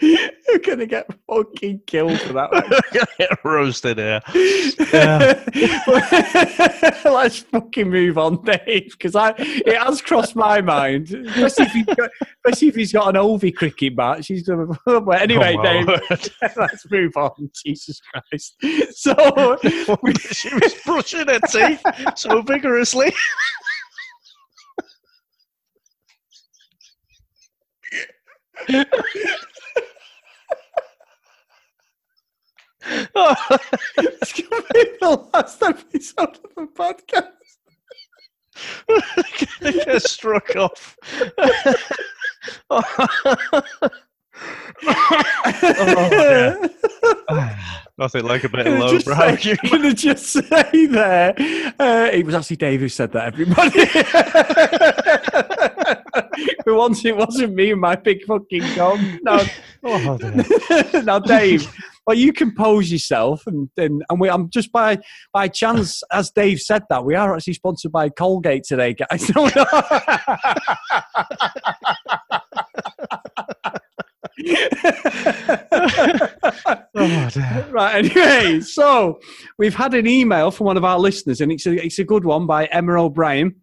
anyway. 0.00 0.30
You're 0.48 0.58
gonna 0.60 0.86
get 0.86 1.06
fucking 1.28 1.82
killed 1.86 2.18
for 2.20 2.32
that 2.32 2.50
one. 2.50 2.64
get 3.18 3.44
roasted 3.44 3.98
here. 3.98 4.20
Let's 7.04 7.40
fucking 7.40 7.90
move 7.90 8.16
on, 8.16 8.42
Dave, 8.44 8.92
because 8.92 9.14
I 9.14 9.34
it 9.38 9.76
has 9.76 10.00
crossed 10.00 10.36
my 10.36 10.60
mind, 10.62 11.10
especially 11.10 11.66
if 11.66 11.72
he's 11.72 11.86
got, 11.86 12.10
especially 12.46 12.68
if 12.68 12.74
he's 12.76 12.92
got 12.92 13.08
an 13.14 13.22
Ovi 13.22 13.54
cricket 13.54 13.94
match. 13.96 14.28
He's 14.28 14.42
gonna. 14.46 14.66
But 15.08 15.22
anyway, 15.22 15.56
Oh, 15.58 15.62
Dave, 15.62 16.00
let's 16.56 16.90
move 16.90 17.12
on. 17.16 17.50
Jesus 17.64 18.00
Christ! 18.00 18.56
So 18.92 19.56
she 20.30 20.54
was 20.54 20.74
brushing 20.84 21.28
her 21.28 21.40
teeth 21.40 21.82
so 22.16 22.42
vigorously. 22.42 23.12
It's 33.98 34.32
gonna 34.40 34.62
be 34.74 34.84
the 35.00 35.28
last 35.34 35.62
episode 35.62 36.38
of 36.44 36.54
the 36.56 36.66
podcast. 36.74 37.28
I 39.62 39.70
get 39.70 40.02
struck 40.02 40.56
off. 40.56 40.96
Oh, 42.70 42.82
Nothing 47.98 48.24
like 48.24 48.44
a 48.44 48.48
bit 48.48 48.66
of 48.66 48.78
low 48.78 48.98
brow 49.00 49.34
say- 49.36 49.56
Can 49.56 49.84
I 49.86 49.92
just 49.92 50.26
say 50.26 50.86
there? 50.86 51.34
Uh, 51.80 52.08
it 52.12 52.24
was 52.24 52.34
actually 52.34 52.56
Dave 52.56 52.78
who 52.80 52.88
said 52.88 53.10
that. 53.12 53.26
Everybody, 53.26 53.84
for 56.62 56.74
once, 56.74 57.04
it 57.04 57.16
wasn't 57.16 57.54
me 57.54 57.72
and 57.72 57.80
my 57.80 57.96
big 57.96 58.22
fucking 58.24 58.62
gong. 58.76 59.18
No, 59.22 59.40
Oh, 59.82 60.18
now, 61.04 61.18
Dave. 61.18 61.72
Well, 62.08 62.16
you 62.16 62.32
compose 62.32 62.90
yourself, 62.90 63.46
and 63.46 63.68
and, 63.76 64.02
and 64.08 64.18
we, 64.18 64.30
I'm 64.30 64.48
just 64.48 64.72
by 64.72 64.96
by 65.30 65.46
chance, 65.46 66.02
as 66.10 66.30
Dave 66.30 66.58
said 66.58 66.84
that 66.88 67.04
we 67.04 67.14
are 67.14 67.36
actually 67.36 67.52
sponsored 67.52 67.92
by 67.92 68.08
Colgate 68.08 68.64
today, 68.64 68.94
guys. 68.94 69.30
Oh, 69.36 69.50
right. 77.70 77.96
Anyway, 77.96 78.60
so 78.60 79.20
we've 79.58 79.74
had 79.74 79.92
an 79.92 80.06
email 80.06 80.50
from 80.50 80.64
one 80.64 80.78
of 80.78 80.84
our 80.84 80.98
listeners, 80.98 81.42
and 81.42 81.52
it's 81.52 81.66
a, 81.66 81.84
it's 81.84 81.98
a 81.98 82.04
good 82.04 82.24
one 82.24 82.46
by 82.46 82.64
Emma 82.66 83.04
O'Brien, 83.04 83.54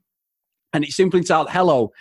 and 0.72 0.84
it 0.84 0.92
simply 0.92 1.22
entitled 1.22 1.50
"Hello." 1.50 1.92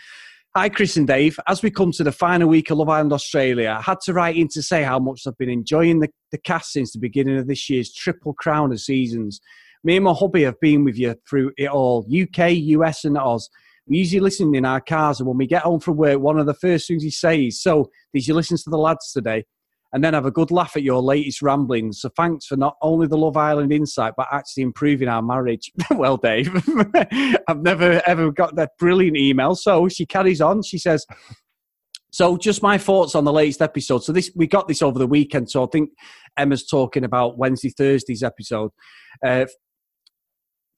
Hi, 0.56 0.68
Chris 0.68 0.96
and 0.96 1.04
Dave. 1.04 1.40
As 1.49 1.64
we 1.64 1.70
come 1.73 1.90
to 1.90 2.04
the 2.04 2.12
final 2.12 2.49
week 2.49 2.70
of 2.70 2.78
Love 2.78 2.88
Island 2.88 3.12
Australia, 3.12 3.76
I 3.76 3.82
had 3.82 4.00
to 4.02 4.12
write 4.12 4.37
in 4.37 4.46
to 4.52 4.62
say 4.62 4.84
how 4.84 5.00
much 5.00 5.23
I've 5.26 5.37
been 5.37 5.50
enjoying 5.50 5.99
the, 5.99 6.08
the 6.30 6.38
cast 6.38 6.70
since 6.70 6.92
the 6.92 7.00
beginning 7.00 7.38
of 7.38 7.49
this 7.49 7.68
year's 7.68 7.92
triple 7.92 8.34
crown 8.34 8.70
of 8.70 8.78
seasons. 8.78 9.40
Me 9.82 9.96
and 9.96 10.04
my 10.04 10.12
hubby 10.12 10.44
have 10.44 10.61
been 10.61 10.84
with 10.84 10.96
you 10.96 11.16
through 11.28 11.50
it 11.58 11.66
all 11.66 12.06
UK, 12.06 12.52
US, 12.52 13.04
and 13.04 13.18
Oz. 13.18 13.50
We 13.88 13.99
usually 13.99 14.20
listen 14.20 14.54
in 14.54 14.64
our 14.64 14.80
cars, 14.80 15.18
and 15.18 15.26
when 15.26 15.38
we 15.38 15.49
get 15.49 15.62
home 15.62 15.80
from 15.80 15.96
work, 15.96 16.20
one 16.20 16.38
of 16.38 16.46
the 16.46 16.54
first 16.54 16.87
things 16.87 17.02
he 17.02 17.11
says, 17.11 17.61
So, 17.61 17.90
did 18.12 18.25
you 18.28 18.34
listen 18.34 18.56
to 18.56 18.70
the 18.70 18.78
lads 18.78 19.11
today? 19.11 19.46
And 19.95 20.03
then 20.03 20.13
have 20.13 20.27
a 20.27 20.31
good 20.31 20.51
laugh 20.51 20.77
at 20.77 20.83
your 20.83 21.01
latest 21.01 21.41
ramblings. 21.41 22.01
So 22.01 22.11
thanks 22.17 22.47
for 22.47 22.57
not 22.57 22.77
only 22.83 23.07
the 23.07 23.17
Love 23.17 23.37
Island 23.37 23.73
insight, 23.73 24.15
but 24.17 24.27
actually 24.33 24.65
improving 24.65 25.07
our 25.07 25.23
marriage. 25.23 25.71
well, 25.93 26.17
Dave, 26.17 26.53
I've 27.49 27.63
never 27.63 28.03
ever 28.05 28.33
got 28.33 28.57
that 28.57 28.73
brilliant 28.77 29.17
email. 29.17 29.55
So 29.55 29.89
she 29.89 30.05
carries 30.05 30.41
on. 30.41 30.65
She 30.65 30.79
says, 30.79 31.07
so 32.11 32.37
just 32.37 32.61
my 32.61 32.77
thoughts 32.77 33.15
on 33.15 33.25
the 33.25 33.33
latest 33.33 33.63
episode. 33.63 34.03
So 34.03 34.13
this 34.13 34.33
we 34.35 34.49
got 34.49 34.67
this 34.67 34.83
over 34.83 34.99
the 34.99 35.07
weekend. 35.07 35.49
So 35.49 35.65
I 35.65 35.69
think 35.71 35.91
Emma's 36.37 36.67
talking 36.67 37.05
about 37.05 37.39
Wednesday, 37.39 37.71
Thursday's 37.71 38.25
episode. 38.25 38.73
Uh, 39.25 39.47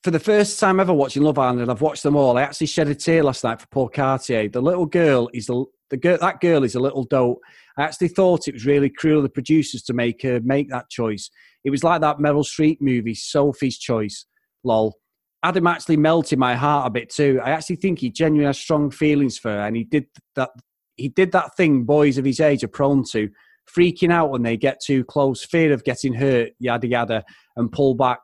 for 0.05 0.11
the 0.11 0.21
first 0.21 0.61
time 0.61 0.79
ever 0.79 0.93
watching 0.93 1.23
Love 1.23 1.39
Island, 1.39 1.71
I've 1.71 1.81
watched 1.81 2.03
them 2.03 2.17
all. 2.17 2.37
I 2.37 2.43
actually 2.43 2.69
shed 2.69 2.89
a 2.89 2.95
tear 2.95 3.23
last 3.23 3.45
night 3.45 3.63
for 3.63 3.67
Paul 3.69 3.89
Cartier. 3.89 4.49
The 4.49 4.61
little 4.61 4.87
girl 4.87 5.31
is 5.33 5.47
the 5.47 5.65
the 5.90 5.97
girl. 5.97 6.19
That 6.21 6.40
girl 6.40 6.64
is 6.64 6.75
a 6.75 6.81
little 6.81 7.05
dope. 7.05 7.40
I 7.78 7.83
actually 7.83 8.09
thought 8.09 8.49
it 8.49 8.55
was 8.55 8.66
really 8.66 8.90
cruel 8.90 9.19
of 9.19 9.25
the 9.25 9.28
producers 9.28 9.83
to 9.85 9.93
make 9.93 10.23
her 10.23 10.40
make 10.43 10.71
that 10.71 10.90
choice. 10.90 11.31
It 11.64 11.71
was 11.71 11.85
like 11.85 12.00
that 12.00 12.19
Meryl 12.19 12.45
Streep 12.45 12.78
movie, 12.81 13.14
Sophie's 13.14 13.78
Choice. 13.78 14.26
Lol. 14.64 14.95
Adam 15.43 15.66
actually 15.66 15.97
melted 15.97 16.38
my 16.38 16.55
heart 16.57 16.87
a 16.87 16.90
bit 16.90 17.09
too. 17.09 17.40
I 17.43 17.50
actually 17.50 17.76
think 17.76 18.00
he 18.00 18.11
genuinely 18.11 18.47
has 18.47 18.59
strong 18.59 18.90
feelings 18.90 19.38
for 19.38 19.50
her, 19.50 19.61
and 19.61 19.76
he 19.76 19.85
did 19.85 20.07
that. 20.35 20.50
He 20.97 21.09
did 21.09 21.33
that 21.33 21.57
thing 21.57 21.85
boys 21.85 22.16
of 22.16 22.25
his 22.25 22.40
age 22.40 22.64
are 22.64 22.69
prone 22.69 23.05
to, 23.12 23.28
freaking 23.73 24.11
out 24.11 24.31
when 24.31 24.43
they 24.43 24.57
get 24.57 24.81
too 24.81 25.05
close, 25.05 25.45
fear 25.45 25.73
of 25.73 25.85
getting 25.85 26.14
hurt, 26.14 26.52
yada 26.59 26.87
yada, 26.87 27.25
and 27.57 27.71
pull 27.71 27.95
back. 27.95 28.19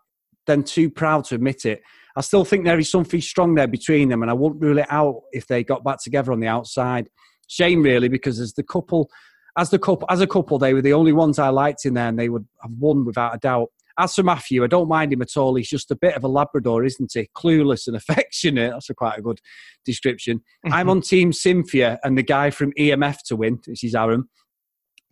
Then 0.46 0.64
too 0.64 0.90
proud 0.90 1.24
to 1.26 1.36
admit 1.36 1.64
it. 1.66 1.82
I 2.16 2.20
still 2.22 2.44
think 2.44 2.64
there 2.64 2.78
is 2.78 2.90
something 2.90 3.20
strong 3.20 3.54
there 3.54 3.68
between 3.68 4.08
them, 4.08 4.22
and 4.22 4.30
I 4.30 4.34
wouldn't 4.34 4.62
rule 4.62 4.78
it 4.78 4.86
out 4.90 5.22
if 5.32 5.46
they 5.46 5.62
got 5.62 5.84
back 5.84 6.02
together 6.02 6.32
on 6.32 6.40
the 6.40 6.48
outside. 6.48 7.08
Shame, 7.48 7.82
really, 7.82 8.08
because 8.08 8.40
as 8.40 8.54
the 8.54 8.62
couple, 8.62 9.10
as 9.58 9.70
the 9.70 9.78
couple, 9.78 10.06
as 10.10 10.20
a 10.20 10.26
couple, 10.26 10.58
they 10.58 10.74
were 10.74 10.82
the 10.82 10.92
only 10.92 11.12
ones 11.12 11.38
I 11.38 11.48
liked 11.48 11.84
in 11.84 11.94
there, 11.94 12.08
and 12.08 12.18
they 12.18 12.28
would 12.28 12.46
have 12.62 12.72
won 12.72 13.04
without 13.04 13.34
a 13.34 13.38
doubt. 13.38 13.68
As 13.98 14.14
for 14.14 14.22
Matthew, 14.22 14.64
I 14.64 14.68
don't 14.68 14.88
mind 14.88 15.12
him 15.12 15.20
at 15.20 15.36
all. 15.36 15.54
He's 15.54 15.68
just 15.68 15.90
a 15.90 15.96
bit 15.96 16.14
of 16.14 16.24
a 16.24 16.28
Labrador, 16.28 16.84
isn't 16.84 17.12
he? 17.12 17.28
Clueless 17.36 17.86
and 17.86 17.96
affectionate. 17.96 18.70
That's 18.70 18.90
a 18.90 18.94
quite 18.94 19.18
a 19.18 19.22
good 19.22 19.40
description. 19.84 20.38
Mm-hmm. 20.38 20.72
I'm 20.72 20.88
on 20.88 21.02
Team 21.02 21.32
Cynthia 21.32 22.00
and 22.02 22.16
the 22.16 22.22
guy 22.22 22.50
from 22.50 22.72
EMF 22.72 23.18
to 23.26 23.36
win, 23.36 23.60
which 23.66 23.84
is 23.84 23.94
Aaron. 23.94 24.28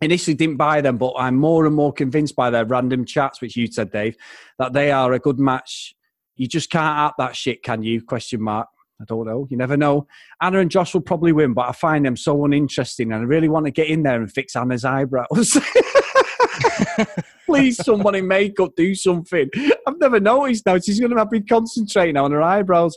Initially 0.01 0.33
didn't 0.33 0.57
buy 0.57 0.81
them, 0.81 0.97
but 0.97 1.13
I'm 1.15 1.35
more 1.35 1.67
and 1.67 1.75
more 1.75 1.93
convinced 1.93 2.35
by 2.35 2.49
their 2.49 2.65
random 2.65 3.05
chats, 3.05 3.39
which 3.39 3.55
you 3.55 3.67
said, 3.67 3.91
Dave, 3.91 4.17
that 4.57 4.73
they 4.73 4.91
are 4.91 5.13
a 5.13 5.19
good 5.19 5.37
match. 5.37 5.93
You 6.35 6.47
just 6.47 6.71
can't 6.71 6.97
act 6.97 7.15
that 7.19 7.35
shit, 7.35 7.61
can 7.61 7.83
you? 7.83 8.01
Question 8.01 8.41
mark. 8.41 8.67
I 9.01 9.05
don't 9.05 9.25
know. 9.25 9.47
You 9.49 9.57
never 9.57 9.75
know. 9.75 10.07
Anna 10.41 10.59
and 10.59 10.69
Josh 10.69 10.93
will 10.93 11.01
probably 11.01 11.31
win, 11.31 11.53
but 11.53 11.67
I 11.67 11.71
find 11.71 12.05
them 12.05 12.15
so 12.15 12.45
uninteresting, 12.45 13.11
and 13.11 13.21
I 13.21 13.25
really 13.25 13.49
want 13.49 13.65
to 13.65 13.71
get 13.71 13.87
in 13.87 14.03
there 14.03 14.21
and 14.21 14.31
fix 14.31 14.55
Anna's 14.55 14.85
eyebrows. 14.85 15.57
Please, 17.45 17.83
someone 17.83 18.15
in 18.15 18.27
makeup, 18.27 18.71
do 18.77 18.93
something. 18.93 19.49
I've 19.87 19.99
never 19.99 20.19
noticed 20.19 20.65
now. 20.65 20.77
She's 20.77 20.99
going 20.99 21.11
to 21.11 21.17
have 21.17 21.31
me 21.31 21.41
concentrating 21.41 22.17
on 22.17 22.31
her 22.31 22.41
eyebrows. 22.41 22.95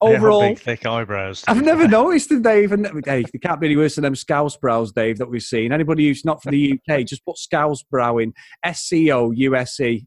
Overall, 0.00 0.40
big, 0.40 0.58
thick 0.58 0.86
eyebrows. 0.86 1.44
I've 1.46 1.62
never 1.62 1.86
noticed 1.86 2.28
them, 2.28 2.42
Dave. 2.42 2.72
And 2.72 3.02
Dave, 3.02 3.26
they 3.32 3.38
can't 3.38 3.60
be 3.60 3.68
any 3.68 3.76
worse 3.76 3.94
than 3.94 4.02
them 4.02 4.14
scouse 4.14 4.56
brows, 4.56 4.92
Dave, 4.92 5.18
that 5.18 5.30
we've 5.30 5.42
seen. 5.42 5.72
Anybody 5.72 6.08
who's 6.08 6.24
not 6.24 6.42
from 6.42 6.52
the 6.52 6.78
UK, 6.88 7.04
just 7.06 7.24
put 7.24 7.38
scouse 7.38 7.82
brow 7.82 8.18
in 8.18 8.32
S 8.64 8.80
C 8.80 9.10
O 9.12 9.30
U 9.30 9.56
S 9.56 9.78
E 9.80 10.06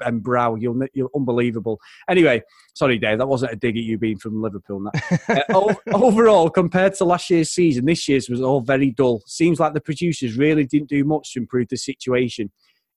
and 0.00 0.22
brow. 0.22 0.54
You'll 0.54 0.80
you're 0.94 1.10
unbelievable. 1.14 1.80
Anyway, 2.08 2.42
sorry, 2.74 2.98
Dave, 2.98 3.18
that 3.18 3.28
wasn't 3.28 3.52
a 3.52 3.56
dig 3.56 3.76
at 3.76 3.84
you 3.84 3.98
being 3.98 4.18
from 4.18 4.40
Liverpool. 4.40 4.90
Uh, 5.28 5.40
o- 5.50 5.76
overall, 5.92 6.50
compared 6.50 6.94
to 6.94 7.04
last 7.04 7.30
year's 7.30 7.50
season, 7.50 7.86
this 7.86 8.08
year's 8.08 8.28
was 8.28 8.40
all 8.40 8.60
very 8.60 8.90
dull. 8.90 9.22
Seems 9.26 9.60
like 9.60 9.74
the 9.74 9.80
producers 9.80 10.36
really 10.36 10.64
didn't 10.64 10.88
do 10.88 11.04
much 11.04 11.32
to 11.32 11.40
improve 11.40 11.68
the 11.68 11.76
situation. 11.76 12.50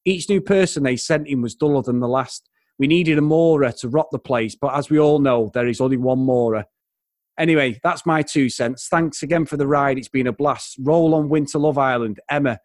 Each 0.06 0.28
new 0.30 0.42
person 0.42 0.84
they 0.84 0.96
sent 0.96 1.28
in 1.28 1.42
was 1.42 1.56
duller 1.56 1.84
than 1.84 2.00
the 2.00 2.08
last. 2.08 2.50
We 2.80 2.88
needed 2.88 3.18
a 3.18 3.22
Maura 3.22 3.72
to 3.74 3.90
rot 3.90 4.08
the 4.12 4.20
place, 4.20 4.56
but 4.56 4.76
as 4.76 4.90
we 4.90 5.00
all 5.00 5.20
know, 5.20 5.52
there 5.54 5.68
is 5.68 5.82
only 5.82 5.98
one 5.98 6.20
Maura. 6.20 6.66
Anyway, 7.38 7.80
that's 7.84 8.06
my 8.06 8.22
two 8.22 8.50
cents. 8.50 8.88
Thanks 8.90 9.24
again 9.24 9.46
for 9.46 9.58
the 9.58 9.68
ride. 9.68 9.98
It's 9.98 10.08
been 10.08 10.28
a 10.28 10.34
blast. 10.34 10.78
Roll 10.80 11.16
on 11.16 11.30
Winter 11.30 11.60
Love 11.60 11.78
Island. 11.78 12.20
Emma 12.30 12.60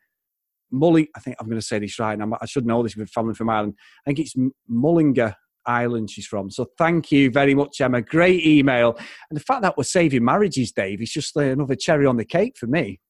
Mulling, 0.70 1.06
I 1.16 1.20
think 1.20 1.36
I'm 1.38 1.46
going 1.46 1.60
to 1.60 1.66
say 1.66 1.78
this 1.78 1.98
right. 1.98 2.18
now. 2.18 2.36
I 2.40 2.46
should 2.46 2.66
know 2.66 2.82
this 2.82 2.96
with 2.96 3.10
family 3.10 3.34
from 3.34 3.50
Ireland. 3.50 3.74
I 4.06 4.10
think 4.10 4.18
it's 4.18 4.36
M- 4.36 4.52
Mullingar 4.68 5.34
Island 5.66 6.10
she's 6.10 6.26
from. 6.26 6.50
So 6.50 6.66
thank 6.78 7.10
you 7.12 7.30
very 7.30 7.54
much, 7.54 7.80
Emma. 7.80 8.02
Great 8.02 8.44
email. 8.44 8.96
And 9.30 9.36
the 9.36 9.40
fact 9.40 9.62
that 9.62 9.76
we're 9.76 9.84
saving 9.84 10.24
marriages, 10.24 10.72
Dave, 10.72 11.02
is 11.02 11.10
just 11.10 11.36
another 11.36 11.74
cherry 11.74 12.06
on 12.06 12.16
the 12.16 12.24
cake 12.24 12.56
for 12.58 12.66
me. 12.66 13.00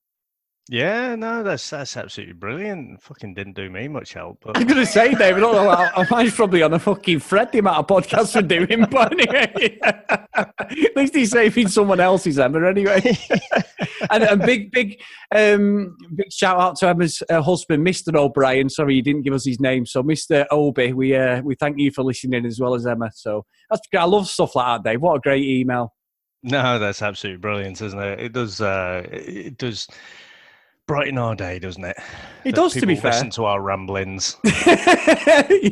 Yeah, 0.69 1.15
no, 1.15 1.45
that's 1.45 1.71
that's 1.71 1.97
absolutely 1.97 2.35
brilliant. 2.35 3.01
Fucking 3.01 3.35
didn't 3.35 3.55
do 3.55 3.71
me 3.71 3.87
much 3.87 4.15
help. 4.15 4.39
But 4.43 4.59
I'm 4.59 4.67
going 4.67 4.81
to 4.81 4.87
say, 4.87 5.15
David, 5.15 5.39
I 5.45 5.53
don't 5.53 5.55
know. 5.55 5.71
I, 5.71 5.93
I'm 5.95 6.31
probably 6.33 6.63
on 6.63 6.75
a 6.75 6.79
fucking 6.81 7.21
thread 7.21 7.53
the 7.53 7.59
amount 7.59 7.79
of 7.79 7.87
podcasts 7.87 8.35
we're 8.35 8.43
doing, 8.43 8.85
but 8.91 9.13
anyway, 9.13 9.79
at 10.35 10.97
least 10.97 11.15
he's 11.15 11.31
saving 11.31 11.69
someone 11.69 12.01
else's 12.01 12.41
Emma 12.41 12.67
anyway. 12.67 13.01
and 14.11 14.25
a 14.25 14.37
big, 14.37 14.73
big, 14.73 15.01
um, 15.33 15.97
big 16.17 16.33
shout 16.33 16.59
out 16.59 16.77
to 16.79 16.89
Emma's 16.89 17.23
uh, 17.31 17.41
husband, 17.41 17.87
Mr. 17.87 18.17
O'Brien. 18.17 18.69
Sorry, 18.69 18.97
you 18.97 19.03
didn't 19.03 19.23
give 19.23 19.35
us 19.35 19.45
his 19.45 19.61
name, 19.61 19.87
so 19.87 20.03
Mr. 20.03 20.47
Obi, 20.51 20.93
we 20.93 21.15
uh, 21.15 21.43
we 21.43 21.55
thank 21.55 21.79
you 21.79 21.93
for 21.93 22.03
listening 22.03 22.45
as 22.45 22.59
well 22.59 22.75
as 22.75 22.89
Emma. 22.89 23.13
So 23.15 23.47
that's 23.71 23.87
I 23.97 24.05
love 24.05 24.27
stuff 24.27 24.57
like 24.57 24.83
that, 24.83 24.91
Dave. 24.91 25.01
What 25.01 25.15
a 25.15 25.21
great 25.21 25.45
email. 25.45 25.95
No, 26.43 26.81
that's 26.81 27.03
absolutely 27.03 27.41
brilliant, 27.41 27.81
isn't 27.81 27.99
it? 28.01 28.21
It 28.21 28.33
does. 28.33 28.61
Uh, 28.61 29.07
it 29.13 29.59
does 29.59 29.87
brighten 30.87 31.19
our 31.19 31.35
day, 31.35 31.59
doesn't 31.59 31.85
it? 31.85 31.97
It 32.45 32.55
does, 32.55 32.75
to 32.75 32.87
be 32.87 32.95
fair. 32.95 33.11
Listen 33.11 33.31
to 33.31 33.45
our 33.45 33.61
ramblings. 33.61 34.37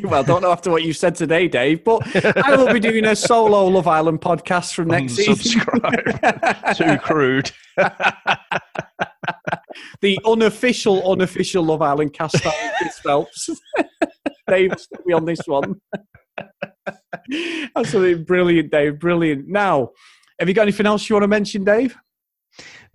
well, 0.04 0.24
don't 0.24 0.42
know 0.42 0.50
after 0.50 0.70
what 0.70 0.82
you 0.82 0.92
said 0.92 1.14
today, 1.14 1.46
Dave, 1.46 1.84
but 1.84 2.02
I 2.36 2.56
will 2.56 2.72
be 2.72 2.80
doing 2.80 3.04
a 3.04 3.14
solo 3.14 3.66
Love 3.66 3.86
Island 3.86 4.20
podcast 4.20 4.74
from 4.74 4.88
next 4.88 5.14
season. 5.14 5.36
Subscribe. 5.36 6.74
Too 6.76 6.98
crude. 6.98 7.52
the 10.00 10.18
unofficial, 10.26 11.10
unofficial 11.10 11.64
Love 11.64 11.82
Island 11.82 12.12
cast 12.12 12.44
out 12.44 12.54
Chris 12.78 12.98
Phelps. 12.98 13.50
Dave, 14.48 14.72
stick 14.78 15.06
me 15.06 15.14
on 15.14 15.24
this 15.24 15.40
one. 15.46 15.80
Absolutely 17.76 18.24
brilliant, 18.24 18.70
Dave. 18.70 18.98
Brilliant. 18.98 19.48
Now, 19.48 19.90
have 20.40 20.48
you 20.48 20.54
got 20.54 20.62
anything 20.62 20.86
else 20.86 21.08
you 21.08 21.14
want 21.14 21.22
to 21.22 21.28
mention, 21.28 21.62
Dave? 21.62 21.96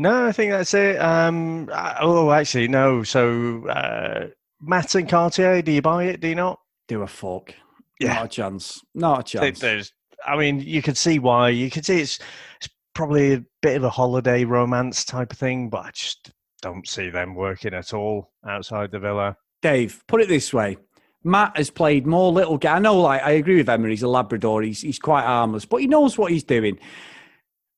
No, 0.02 0.26
I 0.26 0.32
think 0.32 0.52
that's 0.52 0.74
it. 0.74 0.98
Um, 1.02 1.70
uh, 1.72 1.96
oh, 2.00 2.32
actually, 2.32 2.70
no. 2.70 3.04
So, 3.04 3.68
uh, 3.68 4.28
Matt 4.62 4.96
and 4.96 5.10
Cartier, 5.10 5.62
do 5.62 5.74
you 5.74 5.82
buy 5.82 6.06
it? 6.06 6.22
Do 6.22 6.30
you 6.30 6.36
not? 6.36 6.60
Do 6.88 7.02
a 7.02 7.08
fuck. 7.08 7.54
Yeah. 8.00 8.14
Not 8.14 8.26
a 8.26 8.30
chance. 8.30 8.82
Not 8.96 9.20
a 9.20 9.24
chance. 9.24 9.60
There's, 9.60 9.94
I 10.26 10.38
mean, 10.38 10.62
you 10.62 10.82
can 10.82 10.96
see 10.96 11.20
why. 11.20 11.50
You 11.50 11.70
can 11.70 11.84
see 11.84 12.00
it's, 12.00 12.18
it's 12.62 12.70
probably 12.94 13.34
a 13.34 13.44
bit 13.62 13.76
of 13.76 13.84
a 13.84 13.90
holiday 13.90 14.46
romance 14.46 15.04
type 15.04 15.34
of 15.34 15.38
thing, 15.38 15.70
but 15.70 15.86
I 15.86 15.92
just 15.92 16.32
don't 16.62 16.88
see 16.88 17.10
them 17.10 17.36
working 17.36 17.74
at 17.74 17.94
all 17.94 18.32
outside 18.48 18.92
the 18.92 19.00
villa. 19.00 19.36
Dave, 19.62 20.02
put 20.08 20.22
it 20.22 20.30
this 20.30 20.54
way. 20.54 20.78
Matt 21.26 21.58
has 21.58 21.70
played 21.70 22.08
more 22.08 22.32
little 22.32 22.58
guy. 22.58 22.78
I 22.78 22.80
know, 22.80 23.02
like 23.02 23.22
I 23.22 23.32
agree 23.32 23.58
with 23.58 23.70
Emma. 23.70 23.90
He's 23.90 24.04
a 24.04 24.08
Labrador. 24.08 24.62
He's 24.62 24.80
he's 24.80 25.00
quite 25.00 25.26
harmless, 25.26 25.66
but 25.66 25.82
he 25.82 25.88
knows 25.88 26.18
what 26.18 26.32
he's 26.32 26.46
doing 26.46 26.80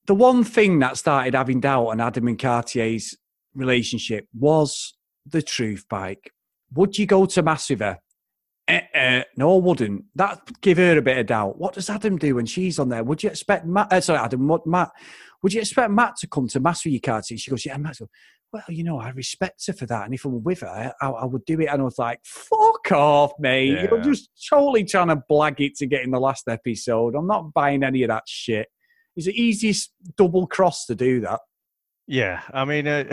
the 0.07 0.15
one 0.15 0.43
thing 0.43 0.79
that 0.79 0.97
started 0.97 1.35
having 1.35 1.59
doubt 1.59 1.87
on 1.87 2.01
Adam 2.01 2.27
and 2.27 2.39
Cartier's 2.39 3.15
relationship 3.55 4.27
was 4.37 4.93
the 5.25 5.41
truth 5.41 5.85
bike. 5.89 6.31
Would 6.73 6.97
you 6.97 7.05
go 7.05 7.25
to 7.25 7.43
Massiva? 7.43 7.97
Eh, 8.67 8.81
eh, 8.93 9.23
no, 9.35 9.55
I 9.55 9.61
wouldn't. 9.61 10.05
That 10.15 10.39
give 10.61 10.77
her 10.77 10.97
a 10.97 11.01
bit 11.01 11.17
of 11.17 11.25
doubt. 11.25 11.57
What 11.57 11.73
does 11.73 11.89
Adam 11.89 12.17
do 12.17 12.35
when 12.35 12.45
she's 12.45 12.79
on 12.79 12.89
there? 12.89 13.03
Would 13.03 13.23
you 13.23 13.29
expect 13.29 13.65
Matt? 13.65 13.91
Uh, 13.91 14.01
sorry, 14.01 14.19
Adam. 14.19 14.47
What 14.47 14.65
Matt? 14.65 14.91
Would 15.43 15.53
you 15.53 15.61
expect 15.61 15.91
Matt 15.91 16.15
to 16.17 16.27
come 16.27 16.47
to 16.49 16.59
Mass 16.59 16.85
with 16.85 16.93
your 16.93 17.01
Cartier? 17.01 17.37
She 17.37 17.51
goes, 17.51 17.65
yeah, 17.65 17.75
Matt. 17.77 17.97
well, 18.53 18.63
you 18.69 18.83
know, 18.83 18.99
I 18.99 19.09
respect 19.09 19.65
her 19.67 19.73
for 19.73 19.87
that, 19.87 20.05
and 20.05 20.13
if 20.13 20.23
I'm 20.23 20.43
with 20.43 20.61
her, 20.61 20.93
I, 21.01 21.07
I 21.07 21.25
would 21.25 21.43
do 21.45 21.59
it. 21.59 21.67
And 21.67 21.81
I 21.81 21.85
was 21.85 21.97
like, 21.97 22.19
"Fuck 22.23 22.91
off, 22.91 23.33
mate! 23.39 23.71
Yeah. 23.71 23.87
You're 23.89 24.01
just 24.01 24.29
totally 24.49 24.83
trying 24.83 25.07
to 25.07 25.21
blag 25.29 25.59
it 25.59 25.75
to 25.77 25.85
get 25.85 26.03
in 26.03 26.11
the 26.11 26.19
last 26.19 26.47
episode. 26.47 27.15
I'm 27.15 27.27
not 27.27 27.53
buying 27.53 27.83
any 27.83 28.03
of 28.03 28.09
that 28.09 28.23
shit." 28.27 28.67
It's 29.15 29.25
the 29.25 29.41
easiest 29.41 29.91
double 30.17 30.47
cross 30.47 30.85
to 30.85 30.95
do 30.95 31.21
that. 31.21 31.39
Yeah, 32.07 32.41
I 32.53 32.65
mean, 32.65 32.87
uh, 32.87 33.05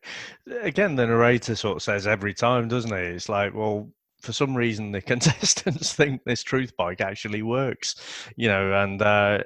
again, 0.62 0.96
the 0.96 1.06
narrator 1.06 1.54
sort 1.54 1.76
of 1.76 1.82
says 1.82 2.06
every 2.06 2.34
time, 2.34 2.68
doesn't 2.68 2.90
he? 2.90 2.96
It's 2.96 3.28
like, 3.28 3.54
well, 3.54 3.90
for 4.22 4.32
some 4.32 4.56
reason, 4.56 4.92
the 4.92 5.02
contestants 5.12 5.92
think 5.92 6.22
this 6.24 6.42
truth 6.42 6.72
bike 6.76 7.00
actually 7.00 7.42
works, 7.42 7.96
you 8.36 8.48
know. 8.48 8.72
And 8.72 9.02
uh, 9.02 9.40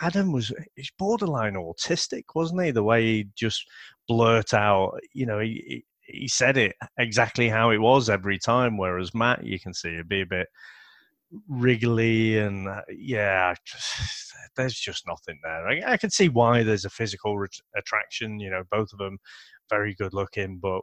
Adam 0.00 0.32
was 0.32 0.52
he's 0.74 0.90
borderline 0.98 1.54
autistic, 1.54 2.24
wasn't 2.34 2.62
he? 2.62 2.70
The 2.70 2.82
way 2.82 3.04
he 3.04 3.28
just 3.34 3.64
blurt 4.08 4.54
out, 4.54 4.98
you 5.12 5.26
know, 5.26 5.40
he 5.40 5.84
he 6.06 6.28
said 6.28 6.56
it 6.56 6.76
exactly 6.98 7.48
how 7.48 7.70
it 7.70 7.78
was 7.78 8.08
every 8.08 8.38
time. 8.38 8.76
Whereas 8.76 9.14
Matt, 9.14 9.44
you 9.44 9.58
can 9.58 9.74
see 9.74 9.90
it 9.90 10.08
be 10.08 10.20
a 10.20 10.26
bit 10.26 10.48
wriggly 11.48 12.38
and 12.38 12.68
uh, 12.68 12.82
yeah, 12.88 13.54
just, 13.66 14.32
there's 14.56 14.74
just 14.74 15.06
nothing 15.06 15.38
there. 15.42 15.68
I, 15.68 15.92
I, 15.92 15.96
can 15.96 16.10
see 16.10 16.28
why 16.28 16.62
there's 16.62 16.84
a 16.84 16.90
physical 16.90 17.44
attraction. 17.76 18.40
You 18.40 18.50
know, 18.50 18.62
both 18.70 18.92
of 18.92 18.98
them 18.98 19.18
very 19.68 19.94
good 19.94 20.14
looking, 20.14 20.58
but 20.58 20.80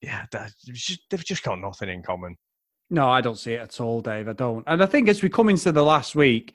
yeah, 0.00 0.26
just, 0.72 1.00
they've 1.10 1.24
just 1.24 1.42
got 1.42 1.60
nothing 1.60 1.88
in 1.88 2.02
common. 2.02 2.36
No, 2.90 3.08
I 3.08 3.20
don't 3.20 3.38
see 3.38 3.54
it 3.54 3.60
at 3.60 3.80
all, 3.80 4.00
Dave. 4.00 4.28
I 4.28 4.34
don't. 4.34 4.64
And 4.66 4.82
I 4.82 4.86
think 4.86 5.08
as 5.08 5.22
we 5.22 5.28
come 5.28 5.48
into 5.48 5.72
the 5.72 5.82
last 5.82 6.14
week, 6.14 6.54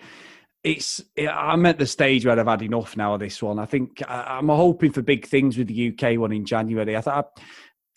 it's 0.63 1.01
I'm 1.17 1.65
at 1.65 1.79
the 1.79 1.85
stage 1.85 2.25
where 2.25 2.39
I've 2.39 2.45
had 2.45 2.61
enough 2.61 2.97
now 2.97 3.13
of 3.13 3.21
this 3.21 3.41
one. 3.41 3.59
I 3.59 3.65
think 3.65 4.01
I'm 4.07 4.49
hoping 4.49 4.91
for 4.91 5.01
big 5.01 5.25
things 5.25 5.57
with 5.57 5.67
the 5.67 5.89
UK 5.89 6.19
one 6.19 6.33
in 6.33 6.45
January. 6.45 6.97
I 6.97 7.01
thought 7.01 7.39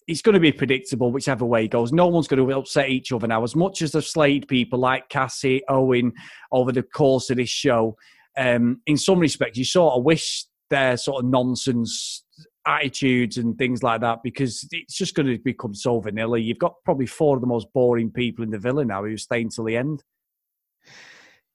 it's 0.07 0.23
going 0.23 0.35
to 0.35 0.41
be 0.41 0.53
predictable 0.53 1.13
whichever 1.13 1.45
way 1.45 1.65
it 1.65 1.71
goes. 1.71 1.93
No 1.93 2.07
one's 2.07 2.29
going 2.29 2.47
to 2.47 2.59
upset 2.59 2.89
each 2.89 3.13
other 3.13 3.27
now. 3.27 3.43
As 3.43 3.57
much 3.57 3.83
as 3.83 3.93
they've 3.93 4.05
slayed 4.05 4.49
people 4.49 4.79
like 4.79 5.09
Cassie, 5.09 5.63
Owen 5.69 6.13
over 6.51 6.73
the 6.73 6.83
course 6.83 7.31
of 7.31 7.37
this 7.37 7.49
show, 7.49 7.97
um, 8.37 8.81
in 8.87 8.97
some 8.97 9.19
respects, 9.19 9.59
you 9.59 9.65
sort 9.65 9.95
of 9.95 10.05
wish 10.05 10.47
their 10.71 10.97
sort 10.97 11.23
of 11.23 11.31
nonsense 11.31 12.25
attitudes 12.67 13.39
and 13.39 13.59
things 13.59 13.83
like 13.83 14.01
that 14.01 14.21
because 14.23 14.67
it's 14.71 14.97
just 14.97 15.15
going 15.15 15.27
to 15.27 15.39
become 15.39 15.75
so 15.75 16.01
vanilla. 16.01 16.39
You've 16.39 16.59
got 16.59 16.75
probably 16.85 17.07
four 17.07 17.37
of 17.37 17.41
the 17.41 17.47
most 17.47 17.67
boring 17.73 18.11
people 18.11 18.45
in 18.45 18.51
the 18.51 18.59
villa 18.59 18.85
now 18.85 19.05
who 19.05 19.17
stay 19.17 19.43
until 19.43 19.65
the 19.65 19.77
end. 19.77 20.03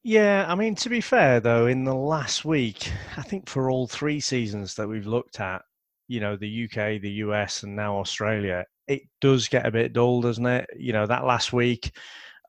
Yeah, 0.04 0.46
I 0.48 0.56
mean, 0.56 0.76
to 0.76 0.90
be 0.90 1.02
fair 1.02 1.40
though, 1.40 1.68
in 1.68 1.84
the 1.84 1.96
last 1.96 2.46
week, 2.46 2.92
I 3.18 3.24
think 3.24 3.50
for 3.50 3.70
all 3.70 3.88
three 3.88 4.20
seasons 4.20 4.76
that 4.76 4.88
we've 4.88 5.08
looked 5.08 5.40
at, 5.40 5.64
you 6.08 6.20
know, 6.20 6.36
the 6.36 6.65
UK, 6.65 7.02
the 7.02 7.12
US, 7.24 7.63
and 7.63 7.76
now 7.76 7.98
Australia, 7.98 8.65
it 8.88 9.02
does 9.22 9.48
get 9.48 9.65
a 9.65 9.72
bit 9.72 9.93
dull, 9.93 10.22
doesn't 10.22 10.46
it? 10.46 10.70
You 10.78 10.93
know, 10.93 11.06
that 11.06 11.26
last 11.26 11.52
week 11.54 11.91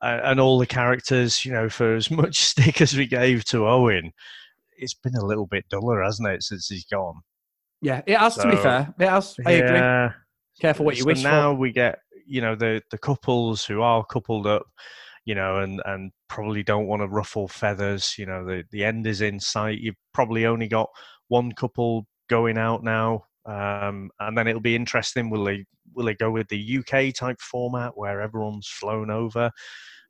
uh, 0.01 0.19
and 0.23 0.39
all 0.39 0.57
the 0.57 0.65
characters, 0.65 1.43
you 1.45 1.51
know, 1.51 1.69
for 1.69 1.95
as 1.95 2.09
much 2.11 2.39
stick 2.39 2.81
as 2.81 2.95
we 2.95 3.05
gave 3.05 3.43
to 3.45 3.67
Owen, 3.67 4.11
it's 4.77 4.93
been 4.93 5.15
a 5.15 5.25
little 5.25 5.45
bit 5.45 5.67
duller, 5.69 6.01
hasn't 6.03 6.29
it, 6.29 6.43
since 6.43 6.67
he's 6.67 6.85
gone? 6.85 7.21
Yeah, 7.81 8.01
it 8.05 8.17
has 8.17 8.35
so, 8.35 8.43
to 8.43 8.51
be 8.51 8.57
fair. 8.57 8.93
It 8.99 9.07
has. 9.07 9.35
I 9.45 9.51
yeah, 9.51 10.05
agree. 10.05 10.15
Careful 10.61 10.85
what 10.85 10.95
you 10.95 11.03
so 11.03 11.07
wish 11.07 11.23
now 11.23 11.53
for. 11.53 11.59
we 11.59 11.71
get, 11.71 11.99
you 12.27 12.41
know, 12.41 12.55
the 12.55 12.81
the 12.91 12.97
couples 12.97 13.63
who 13.63 13.81
are 13.81 14.05
coupled 14.05 14.47
up, 14.47 14.65
you 15.23 15.35
know, 15.35 15.59
and 15.59 15.81
and 15.85 16.11
probably 16.27 16.63
don't 16.63 16.87
want 16.87 17.01
to 17.01 17.07
ruffle 17.07 17.47
feathers. 17.47 18.15
You 18.17 18.25
know, 18.25 18.45
the 18.45 18.63
the 18.71 18.83
end 18.83 19.07
is 19.07 19.21
in 19.21 19.39
sight. 19.39 19.79
You've 19.79 19.95
probably 20.13 20.45
only 20.45 20.67
got 20.67 20.89
one 21.29 21.53
couple 21.53 22.05
going 22.29 22.57
out 22.57 22.83
now 22.83 23.23
um, 23.49 24.11
and 24.19 24.37
then 24.37 24.47
it'll 24.47 24.61
be 24.61 24.75
interesting. 24.75 25.29
Will 25.29 25.43
they 25.43 25.65
will 25.93 26.05
they 26.05 26.13
go 26.13 26.29
with 26.29 26.47
the 26.49 26.77
UK 26.79 27.13
type 27.13 27.41
format 27.41 27.97
where 27.97 28.21
everyone's 28.21 28.67
flown 28.67 29.09
over, 29.09 29.49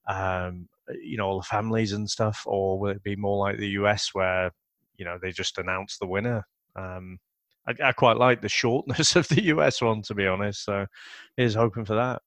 um, 0.07 0.67
you 1.01 1.17
know, 1.17 1.27
all 1.27 1.39
the 1.39 1.45
families 1.45 1.93
and 1.93 2.09
stuff, 2.09 2.43
or 2.45 2.79
will 2.79 2.89
it 2.89 3.03
be 3.03 3.15
more 3.15 3.37
like 3.37 3.57
the 3.57 3.69
US 3.69 4.09
where 4.13 4.51
you 4.97 5.05
know 5.05 5.17
they 5.21 5.31
just 5.31 5.57
announce 5.57 5.97
the 5.97 6.07
winner? 6.07 6.43
Um, 6.75 7.19
I, 7.65 7.75
I, 7.89 7.91
quite 7.93 8.17
like 8.17 8.41
the 8.41 8.49
shortness 8.49 9.15
of 9.15 9.27
the 9.29 9.43
US 9.45 9.81
one, 9.81 10.01
to 10.03 10.13
be 10.15 10.27
honest. 10.27 10.65
So, 10.65 10.85
here's 11.37 11.55
hoping 11.55 11.85
for 11.85 11.95
that. 11.95 12.21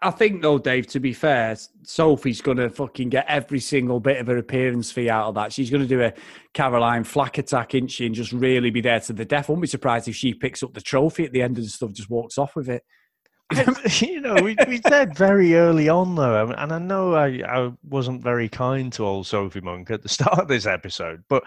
I 0.00 0.10
think 0.10 0.40
though, 0.40 0.58
Dave. 0.58 0.86
To 0.88 1.00
be 1.00 1.12
fair, 1.12 1.54
Sophie's 1.82 2.40
going 2.40 2.56
to 2.56 2.70
fucking 2.70 3.10
get 3.10 3.26
every 3.28 3.60
single 3.60 4.00
bit 4.00 4.18
of 4.18 4.26
her 4.28 4.38
appearance 4.38 4.90
fee 4.90 5.10
out 5.10 5.28
of 5.28 5.34
that. 5.34 5.52
She's 5.52 5.70
going 5.70 5.82
to 5.82 5.88
do 5.88 6.02
a 6.02 6.14
Caroline 6.54 7.04
Flack 7.04 7.36
attack, 7.36 7.74
isn't 7.74 7.88
she, 7.88 8.06
and 8.06 8.14
just 8.14 8.32
really 8.32 8.70
be 8.70 8.80
there 8.80 9.00
to 9.00 9.12
the 9.12 9.26
death. 9.26 9.50
I 9.50 9.52
won't 9.52 9.60
be 9.60 9.68
surprised 9.68 10.08
if 10.08 10.16
she 10.16 10.32
picks 10.32 10.62
up 10.62 10.72
the 10.72 10.80
trophy 10.80 11.24
at 11.24 11.32
the 11.32 11.42
end 11.42 11.58
of 11.58 11.64
the 11.64 11.70
stuff, 11.70 11.92
just 11.92 12.08
walks 12.08 12.38
off 12.38 12.56
with 12.56 12.70
it. 12.70 12.84
you 14.00 14.20
know, 14.20 14.34
we, 14.42 14.56
we 14.66 14.80
said 14.88 15.16
very 15.16 15.54
early 15.54 15.88
on 15.88 16.14
though, 16.14 16.48
and 16.48 16.72
I 16.72 16.78
know 16.78 17.14
I, 17.14 17.42
I 17.46 17.72
wasn't 17.84 18.22
very 18.22 18.48
kind 18.48 18.92
to 18.94 19.04
old 19.04 19.26
Sophie 19.26 19.60
Monk 19.60 19.90
at 19.90 20.02
the 20.02 20.08
start 20.08 20.38
of 20.38 20.48
this 20.48 20.66
episode, 20.66 21.22
but 21.28 21.44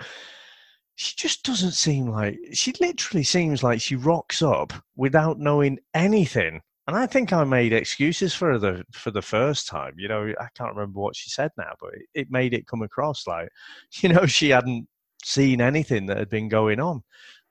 she 0.96 1.16
just 1.18 1.44
doesn't 1.44 1.72
seem 1.72 2.08
like 2.08 2.38
she 2.54 2.74
literally 2.80 3.24
seems 3.24 3.64
like 3.64 3.82
she 3.82 3.96
rocks 3.96 4.42
up 4.42 4.72
without 4.96 5.40
knowing 5.40 5.80
anything 5.94 6.62
and 6.90 6.98
I 6.98 7.06
think 7.06 7.32
I 7.32 7.44
made 7.44 7.72
excuses 7.72 8.34
for 8.34 8.58
the 8.58 8.84
for 8.94 9.12
the 9.12 9.22
first 9.22 9.68
time. 9.68 9.94
You 9.98 10.08
know, 10.08 10.34
I 10.40 10.48
can't 10.58 10.76
remember 10.76 11.00
what 11.00 11.16
she 11.16 11.30
said 11.30 11.52
now, 11.56 11.74
but 11.80 11.94
it, 11.94 12.02
it 12.16 12.32
made 12.32 12.54
it 12.56 12.66
come 12.66 12.82
across 12.82 13.28
like, 13.28 13.50
you 14.02 14.10
know, 14.10 14.26
she 14.26 14.50
hadn't 14.50 14.88
seen 15.24 15.62
anything 15.62 16.08
that 16.08 16.18
had 16.18 16.30
been 16.30 16.50
going 16.50 16.80
on. 16.80 17.04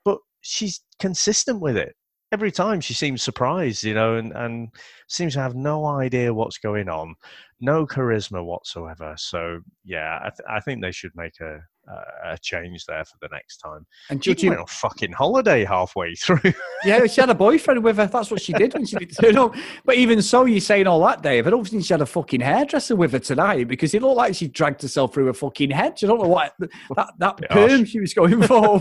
But 0.04 0.18
she's 0.40 0.80
consistent 0.98 1.60
with 1.60 1.76
it. 1.76 1.94
Every 2.32 2.50
time 2.50 2.80
she 2.80 2.94
seems 2.94 3.22
surprised, 3.22 3.84
you 3.84 3.94
know, 3.94 4.16
and, 4.16 4.32
and 4.32 4.70
seems 5.08 5.34
to 5.34 5.40
have 5.40 5.54
no 5.54 5.86
idea 5.86 6.34
what's 6.34 6.58
going 6.58 6.88
on. 6.88 7.14
no 7.60 7.86
charisma 7.86 8.44
whatsoever. 8.44 9.14
So 9.18 9.60
yeah, 9.84 10.18
I, 10.22 10.30
th- 10.30 10.48
I 10.50 10.60
think 10.60 10.82
they 10.82 10.92
should 10.92 11.12
make 11.14 11.40
a 11.40 11.60
uh, 11.90 12.32
a 12.32 12.38
change 12.38 12.84
there 12.86 13.04
for 13.04 13.16
the 13.20 13.28
next 13.32 13.58
time. 13.58 13.86
And 14.10 14.22
She 14.22 14.48
went 14.48 14.60
on 14.60 14.66
fucking 14.66 15.12
holiday 15.12 15.64
halfway 15.64 16.14
through. 16.16 16.52
yeah, 16.84 17.06
she 17.06 17.20
had 17.20 17.30
a 17.30 17.34
boyfriend 17.34 17.82
with 17.82 17.96
her. 17.96 18.06
That's 18.06 18.30
what 18.30 18.40
she 18.42 18.52
did 18.52 18.74
when 18.74 18.84
she 18.86 18.96
did 18.96 19.16
turn 19.16 19.38
up. 19.38 19.54
But 19.84 19.96
even 19.96 20.20
so, 20.22 20.44
you're 20.44 20.60
saying 20.60 20.86
all 20.86 21.00
that, 21.06 21.22
Dave. 21.22 21.46
I 21.46 21.50
don't 21.50 21.66
think 21.66 21.84
she 21.84 21.92
had 21.94 22.00
a 22.02 22.06
fucking 22.06 22.40
hairdresser 22.40 22.96
with 22.96 23.12
her 23.12 23.18
tonight 23.18 23.68
because 23.68 23.94
it 23.94 24.02
looked 24.02 24.16
like 24.16 24.34
she 24.34 24.48
dragged 24.48 24.82
herself 24.82 25.14
through 25.14 25.28
a 25.28 25.34
fucking 25.34 25.70
hedge. 25.70 26.04
I 26.04 26.08
don't 26.08 26.20
know 26.22 26.28
what 26.28 26.52
that 26.96 27.08
that 27.18 27.36
perm 27.50 27.84
she 27.84 28.00
was 28.00 28.12
going 28.14 28.42
for. 28.42 28.80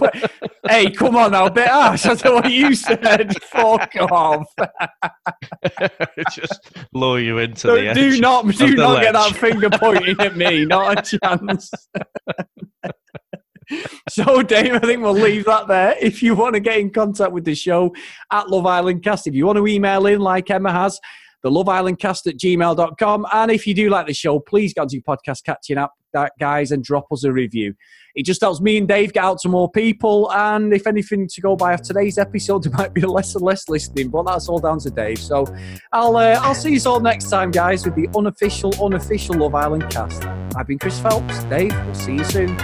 hey, 0.67 0.91
come 0.91 1.15
on 1.15 1.31
now, 1.31 1.47
bit 1.49 1.67
harsh. 1.67 2.03
That's 2.03 2.23
what 2.23 2.51
you 2.51 2.75
said. 2.75 3.33
Fuck 3.43 3.95
off. 4.11 4.47
Just 6.31 6.71
lure 6.93 7.19
you 7.19 7.37
into 7.37 7.67
Do, 7.67 7.75
the 7.75 7.87
edge. 7.89 7.95
do 7.95 8.19
not, 8.19 8.47
do 8.55 8.75
not 8.75 9.01
get 9.01 9.13
that 9.13 9.35
finger 9.35 9.69
pointing 9.69 10.19
at 10.19 10.35
me. 10.35 10.65
Not 10.65 10.97
a 10.99 11.19
chance. 11.19 11.71
So, 14.09 14.41
Dave, 14.43 14.73
I 14.73 14.79
think 14.79 15.01
we'll 15.01 15.13
leave 15.13 15.45
that 15.45 15.67
there. 15.67 15.95
If 15.99 16.21
you 16.23 16.35
want 16.35 16.55
to 16.55 16.59
get 16.59 16.77
in 16.77 16.89
contact 16.89 17.31
with 17.31 17.45
the 17.45 17.55
show 17.55 17.93
at 18.31 18.49
Love 18.49 18.65
Island 18.65 19.03
Cast, 19.03 19.27
if 19.27 19.33
you 19.33 19.45
want 19.45 19.57
to 19.57 19.67
email 19.67 20.05
in 20.07 20.19
like 20.19 20.49
Emma 20.49 20.71
has, 20.71 20.99
the 21.43 21.51
Love 21.51 21.69
Island 21.69 21.99
Cast 21.99 22.27
at 22.27 22.37
gmail.com. 22.37 23.25
And 23.31 23.51
if 23.51 23.67
you 23.67 23.73
do 23.73 23.89
like 23.89 24.07
the 24.07 24.13
show, 24.13 24.39
please 24.39 24.73
go 24.73 24.85
to 24.85 24.95
your 24.95 25.03
podcast 25.03 25.43
catching 25.43 25.77
up, 25.77 25.93
guys, 26.39 26.71
and 26.71 26.83
drop 26.83 27.05
us 27.11 27.23
a 27.23 27.31
review. 27.31 27.73
It 28.15 28.25
just 28.25 28.41
helps 28.41 28.59
me 28.59 28.77
and 28.77 28.87
Dave 28.87 29.13
get 29.13 29.23
out 29.23 29.39
to 29.41 29.49
more 29.49 29.69
people. 29.69 30.31
And 30.31 30.73
if 30.73 30.87
anything 30.87 31.27
to 31.27 31.41
go 31.41 31.55
by 31.55 31.73
of 31.73 31.83
today's 31.83 32.17
episode, 32.17 32.63
there 32.63 32.73
might 32.73 32.93
be 32.93 33.01
less 33.01 33.35
and 33.35 33.43
less 33.43 33.69
listening, 33.69 34.09
but 34.09 34.25
that's 34.25 34.49
all 34.49 34.59
down 34.59 34.79
to 34.79 34.89
Dave. 34.89 35.19
So 35.19 35.45
I'll 35.93 36.15
uh, 36.17 36.39
I'll 36.41 36.55
see 36.55 36.73
you 36.73 36.81
all 36.85 36.99
next 36.99 37.29
time, 37.29 37.51
guys, 37.51 37.85
with 37.85 37.95
the 37.95 38.09
unofficial, 38.17 38.73
unofficial 38.83 39.35
Love 39.35 39.53
Island 39.53 39.89
cast. 39.89 40.25
I've 40.55 40.67
been 40.67 40.79
Chris 40.79 40.99
Phelps. 40.99 41.43
Dave, 41.45 41.73
we'll 41.85 41.93
see 41.93 42.15
you 42.15 42.23
soon. 42.23 42.57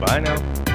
Bye 0.00 0.20
now. 0.20 0.65